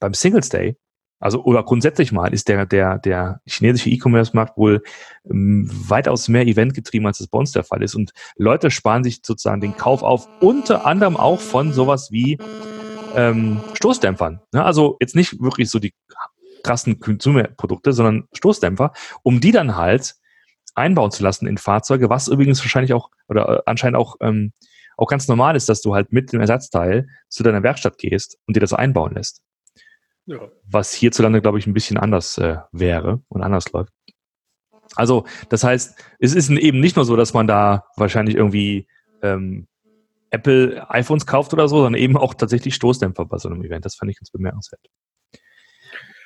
beim 0.00 0.12
Singles 0.12 0.48
Day, 0.48 0.76
also 1.20 1.44
oder 1.44 1.62
grundsätzlich 1.62 2.10
mal, 2.10 2.34
ist 2.34 2.48
der, 2.48 2.66
der, 2.66 2.98
der 2.98 3.40
chinesische 3.46 3.90
E-Commerce-Markt 3.90 4.58
wohl 4.58 4.82
ähm, 5.30 5.70
weitaus 5.70 6.28
mehr 6.28 6.46
eventgetrieben, 6.46 7.06
als 7.06 7.18
das 7.18 7.28
bei 7.28 7.38
uns 7.38 7.52
der 7.52 7.62
Fall 7.62 7.82
ist. 7.84 7.94
Und 7.94 8.10
Leute 8.36 8.72
sparen 8.72 9.04
sich 9.04 9.20
sozusagen 9.24 9.60
den 9.60 9.76
Kauf 9.76 10.02
auf, 10.02 10.28
unter 10.40 10.84
anderem 10.84 11.16
auch 11.16 11.40
von 11.40 11.72
sowas 11.72 12.10
wie 12.10 12.38
ähm, 13.14 13.60
Stoßdämpfern. 13.74 14.40
Ne? 14.52 14.64
Also 14.64 14.96
jetzt 15.00 15.14
nicht 15.14 15.40
wirklich 15.40 15.70
so 15.70 15.78
die 15.78 15.94
krassen 16.64 16.98
Consumer-Produkte, 16.98 17.92
sondern 17.92 18.26
Stoßdämpfer, 18.32 18.92
um 19.22 19.40
die 19.40 19.52
dann 19.52 19.76
halt 19.76 20.16
einbauen 20.78 21.10
zu 21.10 21.22
lassen 21.22 21.46
in 21.46 21.58
Fahrzeuge, 21.58 22.08
was 22.08 22.28
übrigens 22.28 22.60
wahrscheinlich 22.60 22.92
auch 22.94 23.10
oder 23.28 23.58
äh, 23.58 23.62
anscheinend 23.66 23.96
auch, 23.96 24.16
ähm, 24.20 24.52
auch 24.96 25.08
ganz 25.08 25.28
normal 25.28 25.56
ist, 25.56 25.68
dass 25.68 25.82
du 25.82 25.94
halt 25.94 26.12
mit 26.12 26.32
dem 26.32 26.40
Ersatzteil 26.40 27.08
zu 27.28 27.42
deiner 27.42 27.62
Werkstatt 27.62 27.98
gehst 27.98 28.38
und 28.46 28.56
dir 28.56 28.60
das 28.60 28.72
einbauen 28.72 29.14
lässt. 29.14 29.42
Ja. 30.26 30.40
Was 30.64 30.92
hierzulande, 30.92 31.40
glaube 31.40 31.58
ich, 31.58 31.66
ein 31.66 31.74
bisschen 31.74 31.96
anders 31.96 32.36
äh, 32.38 32.56
wäre 32.72 33.22
und 33.28 33.42
anders 33.42 33.72
läuft. 33.72 33.92
Also, 34.94 35.26
das 35.48 35.64
heißt, 35.64 36.02
es 36.18 36.34
ist 36.34 36.50
eben 36.50 36.80
nicht 36.80 36.96
nur 36.96 37.04
so, 37.04 37.16
dass 37.16 37.34
man 37.34 37.46
da 37.46 37.84
wahrscheinlich 37.96 38.36
irgendwie 38.36 38.86
ähm, 39.22 39.66
Apple 40.30 40.84
iPhones 40.90 41.26
kauft 41.26 41.52
oder 41.52 41.68
so, 41.68 41.76
sondern 41.82 42.00
eben 42.00 42.16
auch 42.16 42.34
tatsächlich 42.34 42.74
Stoßdämpfer 42.74 43.24
bei 43.24 43.38
so 43.38 43.48
einem 43.48 43.62
Event. 43.64 43.84
Das 43.84 43.96
fand 43.96 44.10
ich 44.10 44.18
ganz 44.18 44.30
bemerkenswert. 44.30 44.80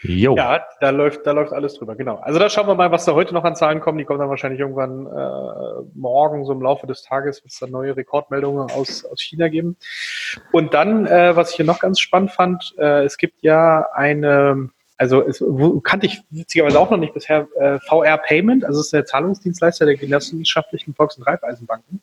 Jo. 0.02 0.34
Ja, 0.36 0.64
da 0.80 0.90
läuft, 0.90 1.26
da 1.26 1.32
läuft 1.32 1.52
alles 1.52 1.74
drüber, 1.74 1.94
genau. 1.94 2.16
Also 2.16 2.38
da 2.38 2.50
schauen 2.50 2.66
wir 2.66 2.74
mal, 2.74 2.90
was 2.90 3.04
da 3.04 3.12
heute 3.14 3.34
noch 3.34 3.44
an 3.44 3.54
Zahlen 3.54 3.80
kommen. 3.80 3.98
Die 3.98 4.04
kommen 4.04 4.18
dann 4.18 4.28
wahrscheinlich 4.28 4.60
irgendwann 4.60 5.06
äh, 5.06 5.84
morgen, 5.94 6.44
so 6.44 6.52
im 6.52 6.60
Laufe 6.60 6.86
des 6.86 7.02
Tages, 7.02 7.42
wird 7.44 7.52
es 7.52 7.58
dann 7.60 7.70
neue 7.70 7.96
Rekordmeldungen 7.96 8.70
aus, 8.70 9.04
aus 9.04 9.20
China 9.20 9.48
geben. 9.48 9.76
Und 10.50 10.74
dann, 10.74 11.06
äh, 11.06 11.36
was 11.36 11.50
ich 11.50 11.56
hier 11.56 11.64
noch 11.64 11.78
ganz 11.78 12.00
spannend 12.00 12.32
fand, 12.32 12.74
äh, 12.78 13.04
es 13.04 13.16
gibt 13.16 13.42
ja 13.42 13.86
eine 13.92 14.70
also 14.98 15.20
es 15.26 15.42
kannte 15.82 16.06
ich 16.06 16.22
witzigerweise 16.30 16.78
auch 16.78 16.88
noch 16.88 16.98
nicht 16.98 17.12
bisher 17.12 17.48
äh, 17.56 17.80
VR 17.88 18.18
Payment, 18.18 18.64
also 18.64 18.78
es 18.78 18.86
ist 18.86 18.92
der 18.92 19.04
Zahlungsdienstleister 19.04 19.84
der 19.84 19.96
genossenschaftlichen 19.96 20.94
Volks- 20.94 21.16
und 21.16 21.24
Raiffeisenbanken. 21.24 22.00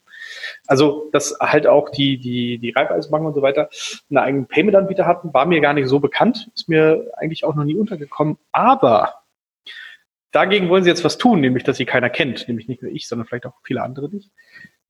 Also 0.69 1.09
dass 1.11 1.35
halt 1.39 1.65
auch 1.65 1.89
die 1.89 2.19
die 2.19 2.59
die 2.59 2.71
Raiffeisenbanken 2.71 3.27
und 3.27 3.33
so 3.33 3.41
weiter 3.41 3.69
einen 4.09 4.17
eigenen 4.17 4.47
Payment-Anbieter 4.47 5.07
hatten, 5.07 5.33
war 5.33 5.47
mir 5.47 5.61
gar 5.61 5.73
nicht 5.73 5.87
so 5.87 5.99
bekannt, 5.99 6.49
ist 6.53 6.69
mir 6.69 7.11
eigentlich 7.17 7.43
auch 7.43 7.55
noch 7.55 7.63
nie 7.63 7.75
untergekommen. 7.75 8.37
Aber 8.51 9.15
dagegen 10.31 10.69
wollen 10.69 10.83
sie 10.83 10.89
jetzt 10.91 11.03
was 11.03 11.17
tun, 11.17 11.41
nämlich 11.41 11.63
dass 11.63 11.77
sie 11.77 11.85
keiner 11.85 12.11
kennt, 12.11 12.47
nämlich 12.47 12.67
nicht 12.67 12.83
nur 12.83 12.91
ich, 12.91 13.07
sondern 13.07 13.27
vielleicht 13.27 13.47
auch 13.47 13.55
viele 13.63 13.81
andere 13.81 14.09
nicht. 14.09 14.29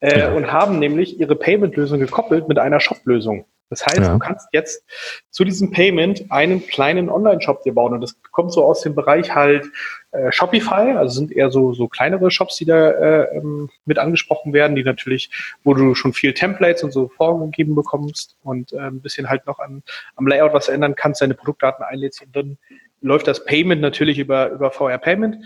Äh, 0.01 0.19
ja. 0.19 0.33
Und 0.33 0.51
haben 0.51 0.79
nämlich 0.79 1.17
ihre 1.17 1.35
Payment-Lösung 1.35 1.99
gekoppelt 1.99 2.49
mit 2.49 2.59
einer 2.59 2.81
Shop-Lösung. 2.81 3.45
Das 3.69 3.85
heißt, 3.85 3.99
ja. 3.99 4.13
du 4.13 4.19
kannst 4.19 4.49
jetzt 4.51 4.83
zu 5.29 5.43
diesem 5.43 5.71
Payment 5.71 6.31
einen 6.31 6.65
kleinen 6.65 7.09
Online-Shop 7.09 7.63
dir 7.63 7.73
bauen. 7.73 7.93
Und 7.93 8.01
das 8.01 8.19
kommt 8.31 8.51
so 8.51 8.65
aus 8.65 8.81
dem 8.81 8.95
Bereich 8.95 9.35
halt 9.35 9.65
äh, 10.11 10.31
Shopify, 10.31 10.93
also 10.93 11.13
sind 11.13 11.31
eher 11.31 11.51
so, 11.51 11.73
so 11.73 11.87
kleinere 11.87 12.31
Shops, 12.31 12.55
die 12.57 12.65
da 12.65 12.89
äh, 12.89 13.37
ähm, 13.37 13.69
mit 13.85 13.99
angesprochen 13.99 14.53
werden, 14.53 14.75
die 14.75 14.83
natürlich, 14.83 15.29
wo 15.63 15.73
du 15.73 15.93
schon 15.93 16.13
viel 16.13 16.33
Templates 16.33 16.83
und 16.83 16.91
so 16.91 17.09
vorgegeben 17.09 17.75
bekommst 17.75 18.35
und 18.41 18.73
äh, 18.73 18.79
ein 18.79 19.01
bisschen 19.01 19.29
halt 19.29 19.45
noch 19.45 19.59
an, 19.59 19.83
am 20.15 20.25
Layout 20.25 20.53
was 20.53 20.67
ändern 20.67 20.95
kannst, 20.95 21.21
deine 21.21 21.35
Produktdaten 21.35 21.83
einlädst 21.83 22.21
und 22.23 22.35
dann 22.35 22.57
läuft 23.01 23.27
das 23.27 23.45
Payment 23.45 23.81
natürlich 23.81 24.17
über, 24.17 24.49
über 24.49 24.71
VR 24.71 24.97
Payment. 24.97 25.37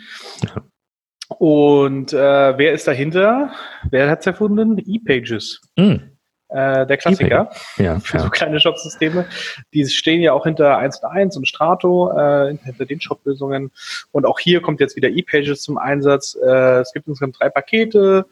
Und 1.39 2.13
äh, 2.13 2.57
wer 2.57 2.73
ist 2.73 2.87
dahinter? 2.87 3.51
Wer 3.89 4.09
hat 4.09 4.21
es 4.21 4.27
erfunden? 4.27 4.77
E-Pages. 4.77 5.61
Mm. 5.77 6.12
Äh, 6.53 6.85
der 6.85 6.97
Klassiker 6.97 7.49
ja, 7.77 7.99
für 7.99 8.17
ja. 8.17 8.23
so 8.23 8.29
kleine 8.29 8.59
Shop-Systeme. 8.59 9.25
Die 9.73 9.85
stehen 9.87 10.21
ja 10.21 10.33
auch 10.33 10.43
hinter 10.43 10.77
1.1 10.77 11.35
und 11.37 11.47
Strato, 11.47 12.11
äh, 12.15 12.55
hinter 12.63 12.85
den 12.85 13.01
Shop-Lösungen. 13.01 13.71
Und 14.11 14.25
auch 14.27 14.39
hier 14.39 14.61
kommt 14.61 14.79
jetzt 14.79 14.95
wieder 14.95 15.09
E-Pages 15.09 15.63
zum 15.63 15.79
Einsatz. 15.79 16.35
Äh, 16.35 16.81
es 16.81 16.93
gibt 16.93 17.07
insgesamt 17.07 17.39
drei 17.39 17.49
Pakete. 17.49 18.27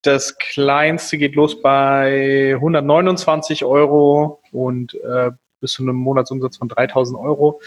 Das 0.00 0.38
kleinste 0.38 1.18
geht 1.18 1.34
los 1.34 1.60
bei 1.60 2.54
129 2.54 3.64
Euro 3.64 4.40
und 4.50 4.94
äh, 4.94 5.30
bis 5.60 5.72
zu 5.72 5.82
einem 5.82 5.96
Monatsumsatz 5.96 6.56
von 6.56 6.68
3000 6.68 7.18
Euro. 7.18 7.60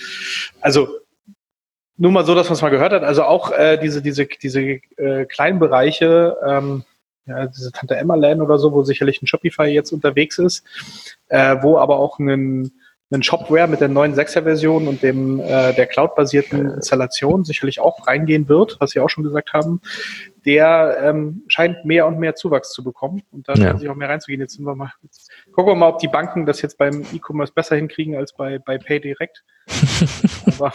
Also 0.61 0.87
nur 1.97 2.11
mal 2.11 2.25
so, 2.25 2.33
dass 2.33 2.47
man 2.47 2.55
es 2.55 2.61
mal 2.61 2.69
gehört 2.69 2.91
hat. 2.91 3.03
Also 3.03 3.23
auch 3.23 3.51
äh, 3.51 3.77
diese, 3.77 4.01
diese, 4.01 4.25
diese 4.25 4.61
äh, 4.97 5.25
kleinen 5.25 5.59
Bereiche, 5.59 6.37
ähm, 6.45 6.83
ja, 7.27 7.47
diese 7.47 7.71
Tante 7.71 7.95
Emma 7.95 8.15
Land 8.15 8.41
oder 8.41 8.57
so, 8.57 8.71
wo 8.71 8.83
sicherlich 8.83 9.21
ein 9.21 9.27
Shopify 9.27 9.65
jetzt 9.65 9.91
unterwegs 9.91 10.37
ist, 10.37 10.63
äh, 11.27 11.57
wo 11.61 11.77
aber 11.77 11.97
auch 11.97 12.19
ein, 12.19 12.71
ein 13.11 13.23
Shopware 13.23 13.67
mit 13.67 13.81
der 13.81 13.87
neuen 13.87 14.13
6er 14.13 14.43
Version 14.43 14.87
und 14.87 15.01
dem 15.01 15.39
äh, 15.39 15.73
der 15.73 15.87
Cloud-basierten 15.87 16.71
Installation 16.71 17.43
sicherlich 17.43 17.79
auch 17.79 18.07
reingehen 18.07 18.47
wird, 18.49 18.77
was 18.79 18.91
Sie 18.91 18.99
auch 18.99 19.09
schon 19.09 19.23
gesagt 19.23 19.53
haben, 19.53 19.81
der 20.45 20.97
ähm, 21.01 21.43
scheint 21.47 21.85
mehr 21.85 22.05
und 22.07 22.19
mehr 22.19 22.35
Zuwachs 22.35 22.71
zu 22.71 22.83
bekommen 22.83 23.23
und 23.31 23.47
da 23.47 23.53
ja. 23.53 23.63
scheint 23.63 23.79
sich 23.79 23.89
auch 23.89 23.95
mehr 23.95 24.09
reinzugehen. 24.09 24.41
Jetzt 24.41 24.55
sind 24.55 24.65
wir 24.65 24.75
mal, 24.75 24.91
jetzt 25.01 25.31
gucken 25.51 25.71
wir 25.71 25.75
mal, 25.75 25.89
ob 25.89 25.99
die 25.99 26.07
Banken 26.07 26.45
das 26.45 26.61
jetzt 26.61 26.77
beim 26.77 27.05
E-Commerce 27.13 27.53
besser 27.53 27.75
hinkriegen 27.75 28.15
als 28.15 28.33
bei, 28.33 28.59
bei 28.59 28.77
PayDirect. 28.77 29.43
aber 30.59 30.73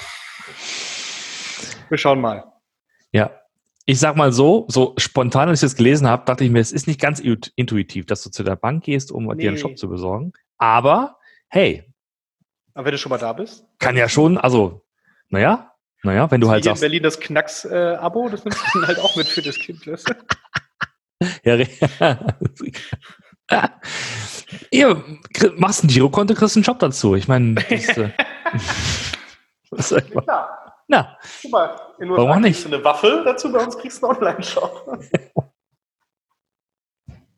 wir 1.88 1.99
schauen 1.99 2.21
mal. 2.21 2.45
Ja, 3.12 3.40
ich 3.91 3.99
sag 3.99 4.15
mal 4.15 4.33
so, 4.33 4.67
so 4.69 4.95
spontan, 4.99 5.49
als 5.49 5.63
ich 5.63 5.67
das 5.67 5.75
gelesen 5.75 6.07
habe, 6.07 6.25
dachte 6.25 6.45
ich 6.45 6.51
mir, 6.51 6.61
es 6.61 6.71
ist 6.71 6.87
nicht 6.87 7.01
ganz 7.01 7.19
intuitiv, 7.19 8.07
dass 8.07 8.23
du 8.23 8.31
zu 8.31 8.45
der 8.45 8.55
Bank 8.55 8.85
gehst, 8.85 9.11
um 9.11 9.27
nee. 9.27 9.35
dir 9.35 9.49
einen 9.49 9.59
Shop 9.59 9.77
zu 9.77 9.89
besorgen. 9.89 10.33
Aber 10.59 11.19
hey. 11.49 11.93
Aber 12.75 12.85
wenn 12.85 12.93
du 12.93 12.99
schon 12.99 13.11
mal 13.11 13.19
da 13.19 13.33
bist? 13.33 13.67
Kann 13.81 13.97
ja 13.97 14.09
schon, 14.09 14.39
also, 14.39 14.87
naja, 15.29 15.73
naja, 16.05 16.31
wenn 16.31 16.41
du 16.41 16.49
halt 16.49 16.63
sagst. 16.63 16.81
in 16.83 16.87
Berlin 16.87 17.03
das 17.03 17.19
Knacks-Abo, 17.19 18.29
das 18.29 18.45
nimmst 18.45 18.61
du 18.61 18.79
dann 18.79 18.87
halt 18.87 19.01
auch 19.01 19.17
mit 19.17 19.27
für 19.27 19.43
das 19.43 19.57
Kind. 19.57 19.85
ja, 21.45 21.57
ja. 21.57 22.27
Ihr 24.71 25.05
machst 25.57 25.83
ein 25.83 25.89
Girokonto, 25.89 26.35
kriegst 26.35 26.57
einen 26.57 26.65
Shop 26.65 26.79
dazu. 26.79 27.17
Ich 27.17 27.27
meine, 27.27 27.55
das, 27.55 27.89
äh, 27.99 28.11
was 29.71 29.89
soll 29.89 30.05
ich 30.07 30.15
machen? 30.15 30.29
Na. 30.91 31.17
Guck 31.43 31.53
mal, 31.53 31.81
in 32.01 32.11
USA 32.11 32.27
Warum 32.27 32.43
nicht? 32.43 32.57
kriegst 32.57 32.65
du 32.65 32.75
eine 32.75 32.85
Waffel, 32.85 33.23
dazu 33.25 33.53
bei 33.53 33.63
uns 33.63 33.79
kriegst 33.79 34.03
du 34.03 34.09
einen 34.09 34.19
Online-Shop. 34.19 34.99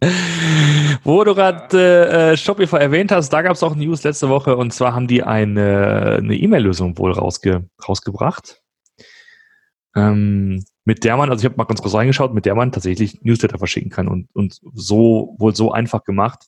Wo 1.05 1.23
du 1.23 1.35
gerade 1.35 2.33
äh, 2.33 2.37
Shopify 2.37 2.77
erwähnt 2.77 3.13
hast, 3.13 3.29
da 3.29 3.43
gab 3.43 3.53
es 3.53 3.63
auch 3.63 3.75
News 3.75 4.05
letzte 4.05 4.31
Woche 4.31 4.57
und 4.57 4.73
zwar 4.73 4.95
haben 4.95 5.07
die 5.07 5.23
eine 5.23 6.17
eine 6.19 6.35
E-Mail-Lösung 6.35 6.97
wohl 6.97 7.13
rausge 7.13 7.69
rausgebracht, 7.87 8.63
ähm, 9.95 10.65
mit 10.85 11.05
der 11.05 11.19
man, 11.19 11.29
also 11.31 11.43
ich 11.43 11.45
habe 11.45 11.59
mal 11.59 11.65
ganz 11.65 11.83
kurz 11.83 11.95
reingeschaut, 11.95 12.33
mit 12.33 12.47
der 12.47 12.55
man 12.55 12.73
tatsächlich 12.73 13.21
Newsletter 13.23 13.59
verschicken 13.59 13.91
kann 13.91 14.09
und, 14.09 14.35
und 14.35 14.61
so 14.73 15.37
wohl 15.39 15.55
so 15.55 15.73
einfach 15.73 16.05
gemacht, 16.05 16.47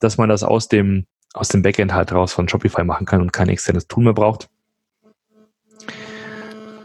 dass 0.00 0.18
man 0.18 0.28
das 0.28 0.42
aus 0.42 0.66
dem 0.66 1.06
aus 1.32 1.46
dem 1.48 1.62
Backend 1.62 1.92
halt 1.94 2.10
raus 2.10 2.32
von 2.32 2.48
Shopify 2.48 2.82
machen 2.82 3.06
kann 3.06 3.20
und 3.20 3.32
kein 3.32 3.48
externes 3.48 3.86
Tool 3.86 4.02
mehr 4.02 4.14
braucht. 4.14 4.50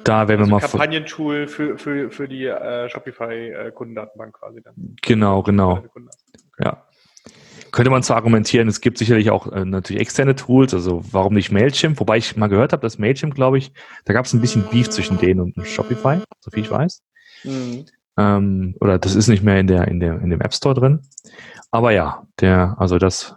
Da 0.04 0.28
werden 0.28 0.42
also 0.42 0.52
wir 0.52 0.56
mal. 0.56 0.60
Kampagnentool 0.62 1.48
für, 1.48 1.78
für, 1.78 2.12
für 2.12 2.28
die 2.28 2.46
äh, 2.46 2.90
Shopify-Kundendatenbank 2.90 4.36
quasi 4.36 4.62
dann. 4.62 4.74
Genau, 5.02 5.44
genau. 5.44 5.78
Okay. 5.78 5.90
Ja. 6.60 6.84
Könnte 7.72 7.90
man 7.90 8.04
zwar 8.04 8.18
argumentieren, 8.18 8.68
es 8.68 8.82
gibt 8.82 9.00
sicherlich 9.00 9.32
auch 9.32 9.52
äh, 9.52 9.66
natürlich 9.66 10.02
externe 10.02 10.36
Tools, 10.36 10.76
also 10.76 11.02
warum 11.12 11.34
nicht 11.34 11.52
Mailchimp? 11.52 12.00
Wobei 12.00 12.18
ich 12.18 12.36
mal 12.36 12.48
gehört 12.48 12.72
habe, 12.72 12.82
dass 12.82 13.00
Mailchimp, 13.00 13.34
glaube 13.34 13.58
ich, 13.58 13.74
da 14.06 14.14
gab 14.14 14.26
es 14.26 14.34
ein 14.34 14.42
bisschen 14.42 14.64
Beef 14.70 14.90
zwischen 14.92 15.18
denen 15.18 15.40
und 15.40 15.68
Shopify, 15.68 16.20
so 16.40 16.52
viel 16.52 16.64
ich 16.64 16.70
weiß. 16.70 17.02
Mhm. 17.44 17.86
Ähm, 18.16 18.76
oder 18.80 19.00
das 19.00 19.16
ist 19.16 19.28
nicht 19.28 19.44
mehr 19.44 19.60
in 19.60 19.66
der 19.66 19.88
in 19.88 20.00
der 20.00 20.22
in 20.22 20.30
dem 20.30 20.42
App 20.42 20.54
Store 20.54 20.76
drin. 20.76 21.02
Aber 21.72 21.92
ja, 21.92 22.28
der, 22.40 22.76
also 22.78 23.00
das 23.00 23.36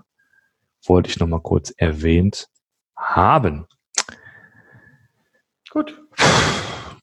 wollte 0.85 1.09
ich 1.09 1.19
noch 1.19 1.27
mal 1.27 1.41
kurz 1.41 1.73
erwähnt 1.75 2.49
haben. 2.95 3.67
Gut. 5.71 6.06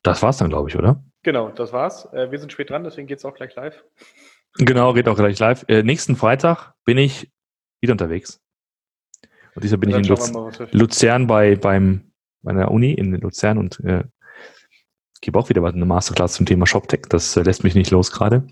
Das 0.04 0.21
war's 0.21 0.38
dann, 0.38 0.49
glaube 0.49 0.69
ich, 0.69 0.78
oder? 0.78 1.04
Genau, 1.23 1.49
das 1.49 1.71
war's. 1.71 2.12
Äh, 2.13 2.32
wir 2.32 2.39
sind 2.39 2.52
spät 2.52 2.69
dran, 2.69 2.84
deswegen 2.84 3.08
geht's 3.08 3.23
auch 3.23 3.34
gleich 3.34 3.56
live. 3.56 3.84
Genau, 4.56 4.93
geht 4.93 5.08
auch 5.08 5.15
gleich 5.15 5.39
live. 5.39 5.65
Äh, 5.67 5.84
nächsten 5.84 6.15
Freitag 6.15 6.73
bin 6.86 6.97
ich 6.97 7.32
wieder 7.80 7.93
unterwegs. 7.93 8.41
Und 9.56 9.63
dieser 9.63 9.78
bin 9.78 9.89
ich 9.89 9.95
in 9.95 10.04
Luz 10.04 10.32
mal, 10.32 10.52
Luzern 10.71 11.28
bei 11.28 11.56
beim 11.56 12.12
meiner 12.41 12.71
Uni 12.71 12.91
in 12.91 13.13
Luzern 13.13 13.58
und 13.58 13.80
äh, 13.82 14.04
gebe 15.21 15.39
auch 15.39 15.49
wieder 15.49 15.63
eine 15.63 15.86
Masterclass 15.86 16.34
zum 16.34 16.45
Thema 16.45 16.67
ShopTech. 16.67 17.04
Das 17.10 17.38
äh, 17.38 17.43
lässt 17.43 17.63
mich 17.63 17.76
nicht 17.76 17.91
los 17.91 18.12
gerade. 18.12 18.45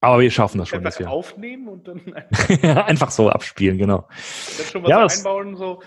Aber 0.00 0.20
wir 0.20 0.30
schaffen 0.30 0.58
das 0.58 0.68
schon. 0.68 0.84
Einfach 0.84 0.98
wir 0.98 1.10
aufnehmen 1.10 1.68
und 1.68 1.88
dann 1.88 2.00
einfach 2.62 3.10
so 3.10 3.28
abspielen, 3.28 3.78
genau. 3.78 4.08
Dann 4.56 4.66
schon 4.66 4.82
mal 4.82 4.88
ja, 4.88 5.08
so 5.08 5.18
einbauen, 5.18 5.56
so 5.56 5.82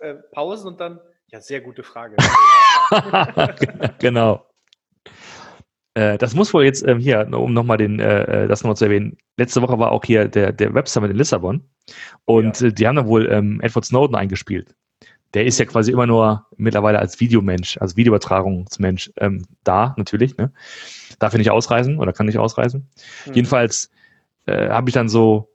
äh, 0.00 0.14
Pausen 0.32 0.68
und 0.68 0.80
dann 0.80 1.00
ja, 1.30 1.40
sehr 1.40 1.60
gute 1.60 1.82
Frage. 1.82 2.16
genau. 3.98 4.46
Äh, 5.94 6.18
das 6.18 6.34
muss 6.34 6.52
wohl 6.52 6.64
jetzt 6.64 6.86
ähm, 6.86 6.98
hier, 6.98 7.28
um 7.32 7.52
nochmal 7.52 7.78
den, 7.78 8.00
äh, 8.00 8.44
äh 8.44 8.48
das 8.48 8.62
nochmal 8.62 8.76
zu 8.76 8.84
erwähnen. 8.84 9.16
Letzte 9.36 9.62
Woche 9.62 9.78
war 9.78 9.92
auch 9.92 10.04
hier 10.04 10.28
der, 10.28 10.52
der 10.52 10.74
Web 10.74 10.88
Summit 10.88 11.10
in 11.10 11.16
Lissabon 11.16 11.68
und 12.24 12.60
ja. 12.60 12.68
äh, 12.68 12.72
die 12.72 12.86
haben 12.86 12.96
da 12.96 13.06
wohl 13.06 13.30
ähm, 13.30 13.60
Edward 13.62 13.84
Snowden 13.84 14.16
eingespielt. 14.16 14.74
Der 15.34 15.46
ist 15.46 15.58
ja 15.58 15.64
quasi 15.64 15.90
immer 15.90 16.06
nur 16.06 16.46
mittlerweile 16.56 16.98
als 17.00 17.18
Videomensch, 17.18 17.78
als 17.78 17.96
Videoübertragungsmensch 17.96 19.12
ähm, 19.16 19.44
da, 19.64 19.94
natürlich. 19.96 20.36
Ne? 20.36 20.52
Darf 21.18 21.32
er 21.32 21.38
nicht 21.38 21.50
ausreisen 21.50 21.98
oder 21.98 22.12
kann 22.12 22.26
nicht 22.26 22.38
ausreisen. 22.38 22.88
Mhm. 23.26 23.34
Jedenfalls 23.34 23.90
äh, 24.46 24.68
habe 24.68 24.90
ich 24.90 24.94
dann 24.94 25.08
so 25.08 25.52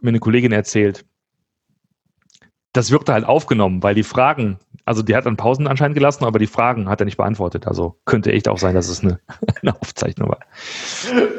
mir 0.00 0.10
eine 0.10 0.20
Kollegin 0.20 0.52
erzählt, 0.52 1.04
das 2.72 2.90
wirkte 2.90 3.12
halt 3.12 3.24
aufgenommen, 3.24 3.82
weil 3.82 3.94
die 3.94 4.02
Fragen, 4.02 4.58
also 4.88 5.02
die 5.02 5.14
hat 5.14 5.26
dann 5.26 5.36
Pausen 5.36 5.66
anscheinend 5.66 5.94
gelassen, 5.94 6.24
aber 6.24 6.38
die 6.38 6.46
Fragen 6.46 6.88
hat 6.88 7.00
er 7.00 7.04
nicht 7.04 7.18
beantwortet. 7.18 7.66
Also 7.66 8.00
könnte 8.06 8.32
echt 8.32 8.48
auch 8.48 8.58
sein, 8.58 8.74
dass 8.74 8.88
es 8.88 9.04
eine, 9.04 9.20
eine 9.62 9.76
Aufzeichnung 9.76 10.30
war. 10.30 10.40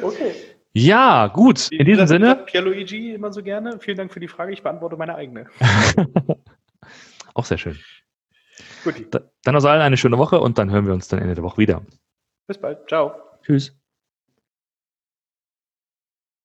Okay. 0.03 0.31
Ja, 0.71 1.27
gut. 1.27 1.71
In 1.71 1.85
diesem 1.85 2.05
Sinne. 2.05 2.43
Pierluigi 2.45 3.13
immer 3.15 3.33
so 3.33 3.41
gerne. 3.41 3.79
Vielen 3.79 3.97
Dank 3.97 4.13
für 4.13 4.19
die 4.19 4.27
Frage. 4.27 4.53
Ich 4.53 4.61
beantworte 4.61 4.97
meine 4.97 5.15
eigene. 5.15 5.47
auch 7.33 7.45
sehr 7.45 7.57
schön. 7.57 7.77
Gut. 8.83 9.07
Dann 9.11 9.55
also 9.55 9.67
allen 9.67 9.81
eine 9.81 9.97
schöne 9.97 10.19
Woche 10.19 10.39
und 10.39 10.59
dann 10.59 10.69
hören 10.69 10.85
wir 10.85 10.93
uns 10.93 11.07
dann 11.07 11.19
Ende 11.19 11.33
der 11.33 11.43
Woche 11.43 11.57
wieder. 11.57 11.81
Bis 12.45 12.59
bald. 12.59 12.87
Ciao. 12.87 13.15
Tschüss. 13.43 13.78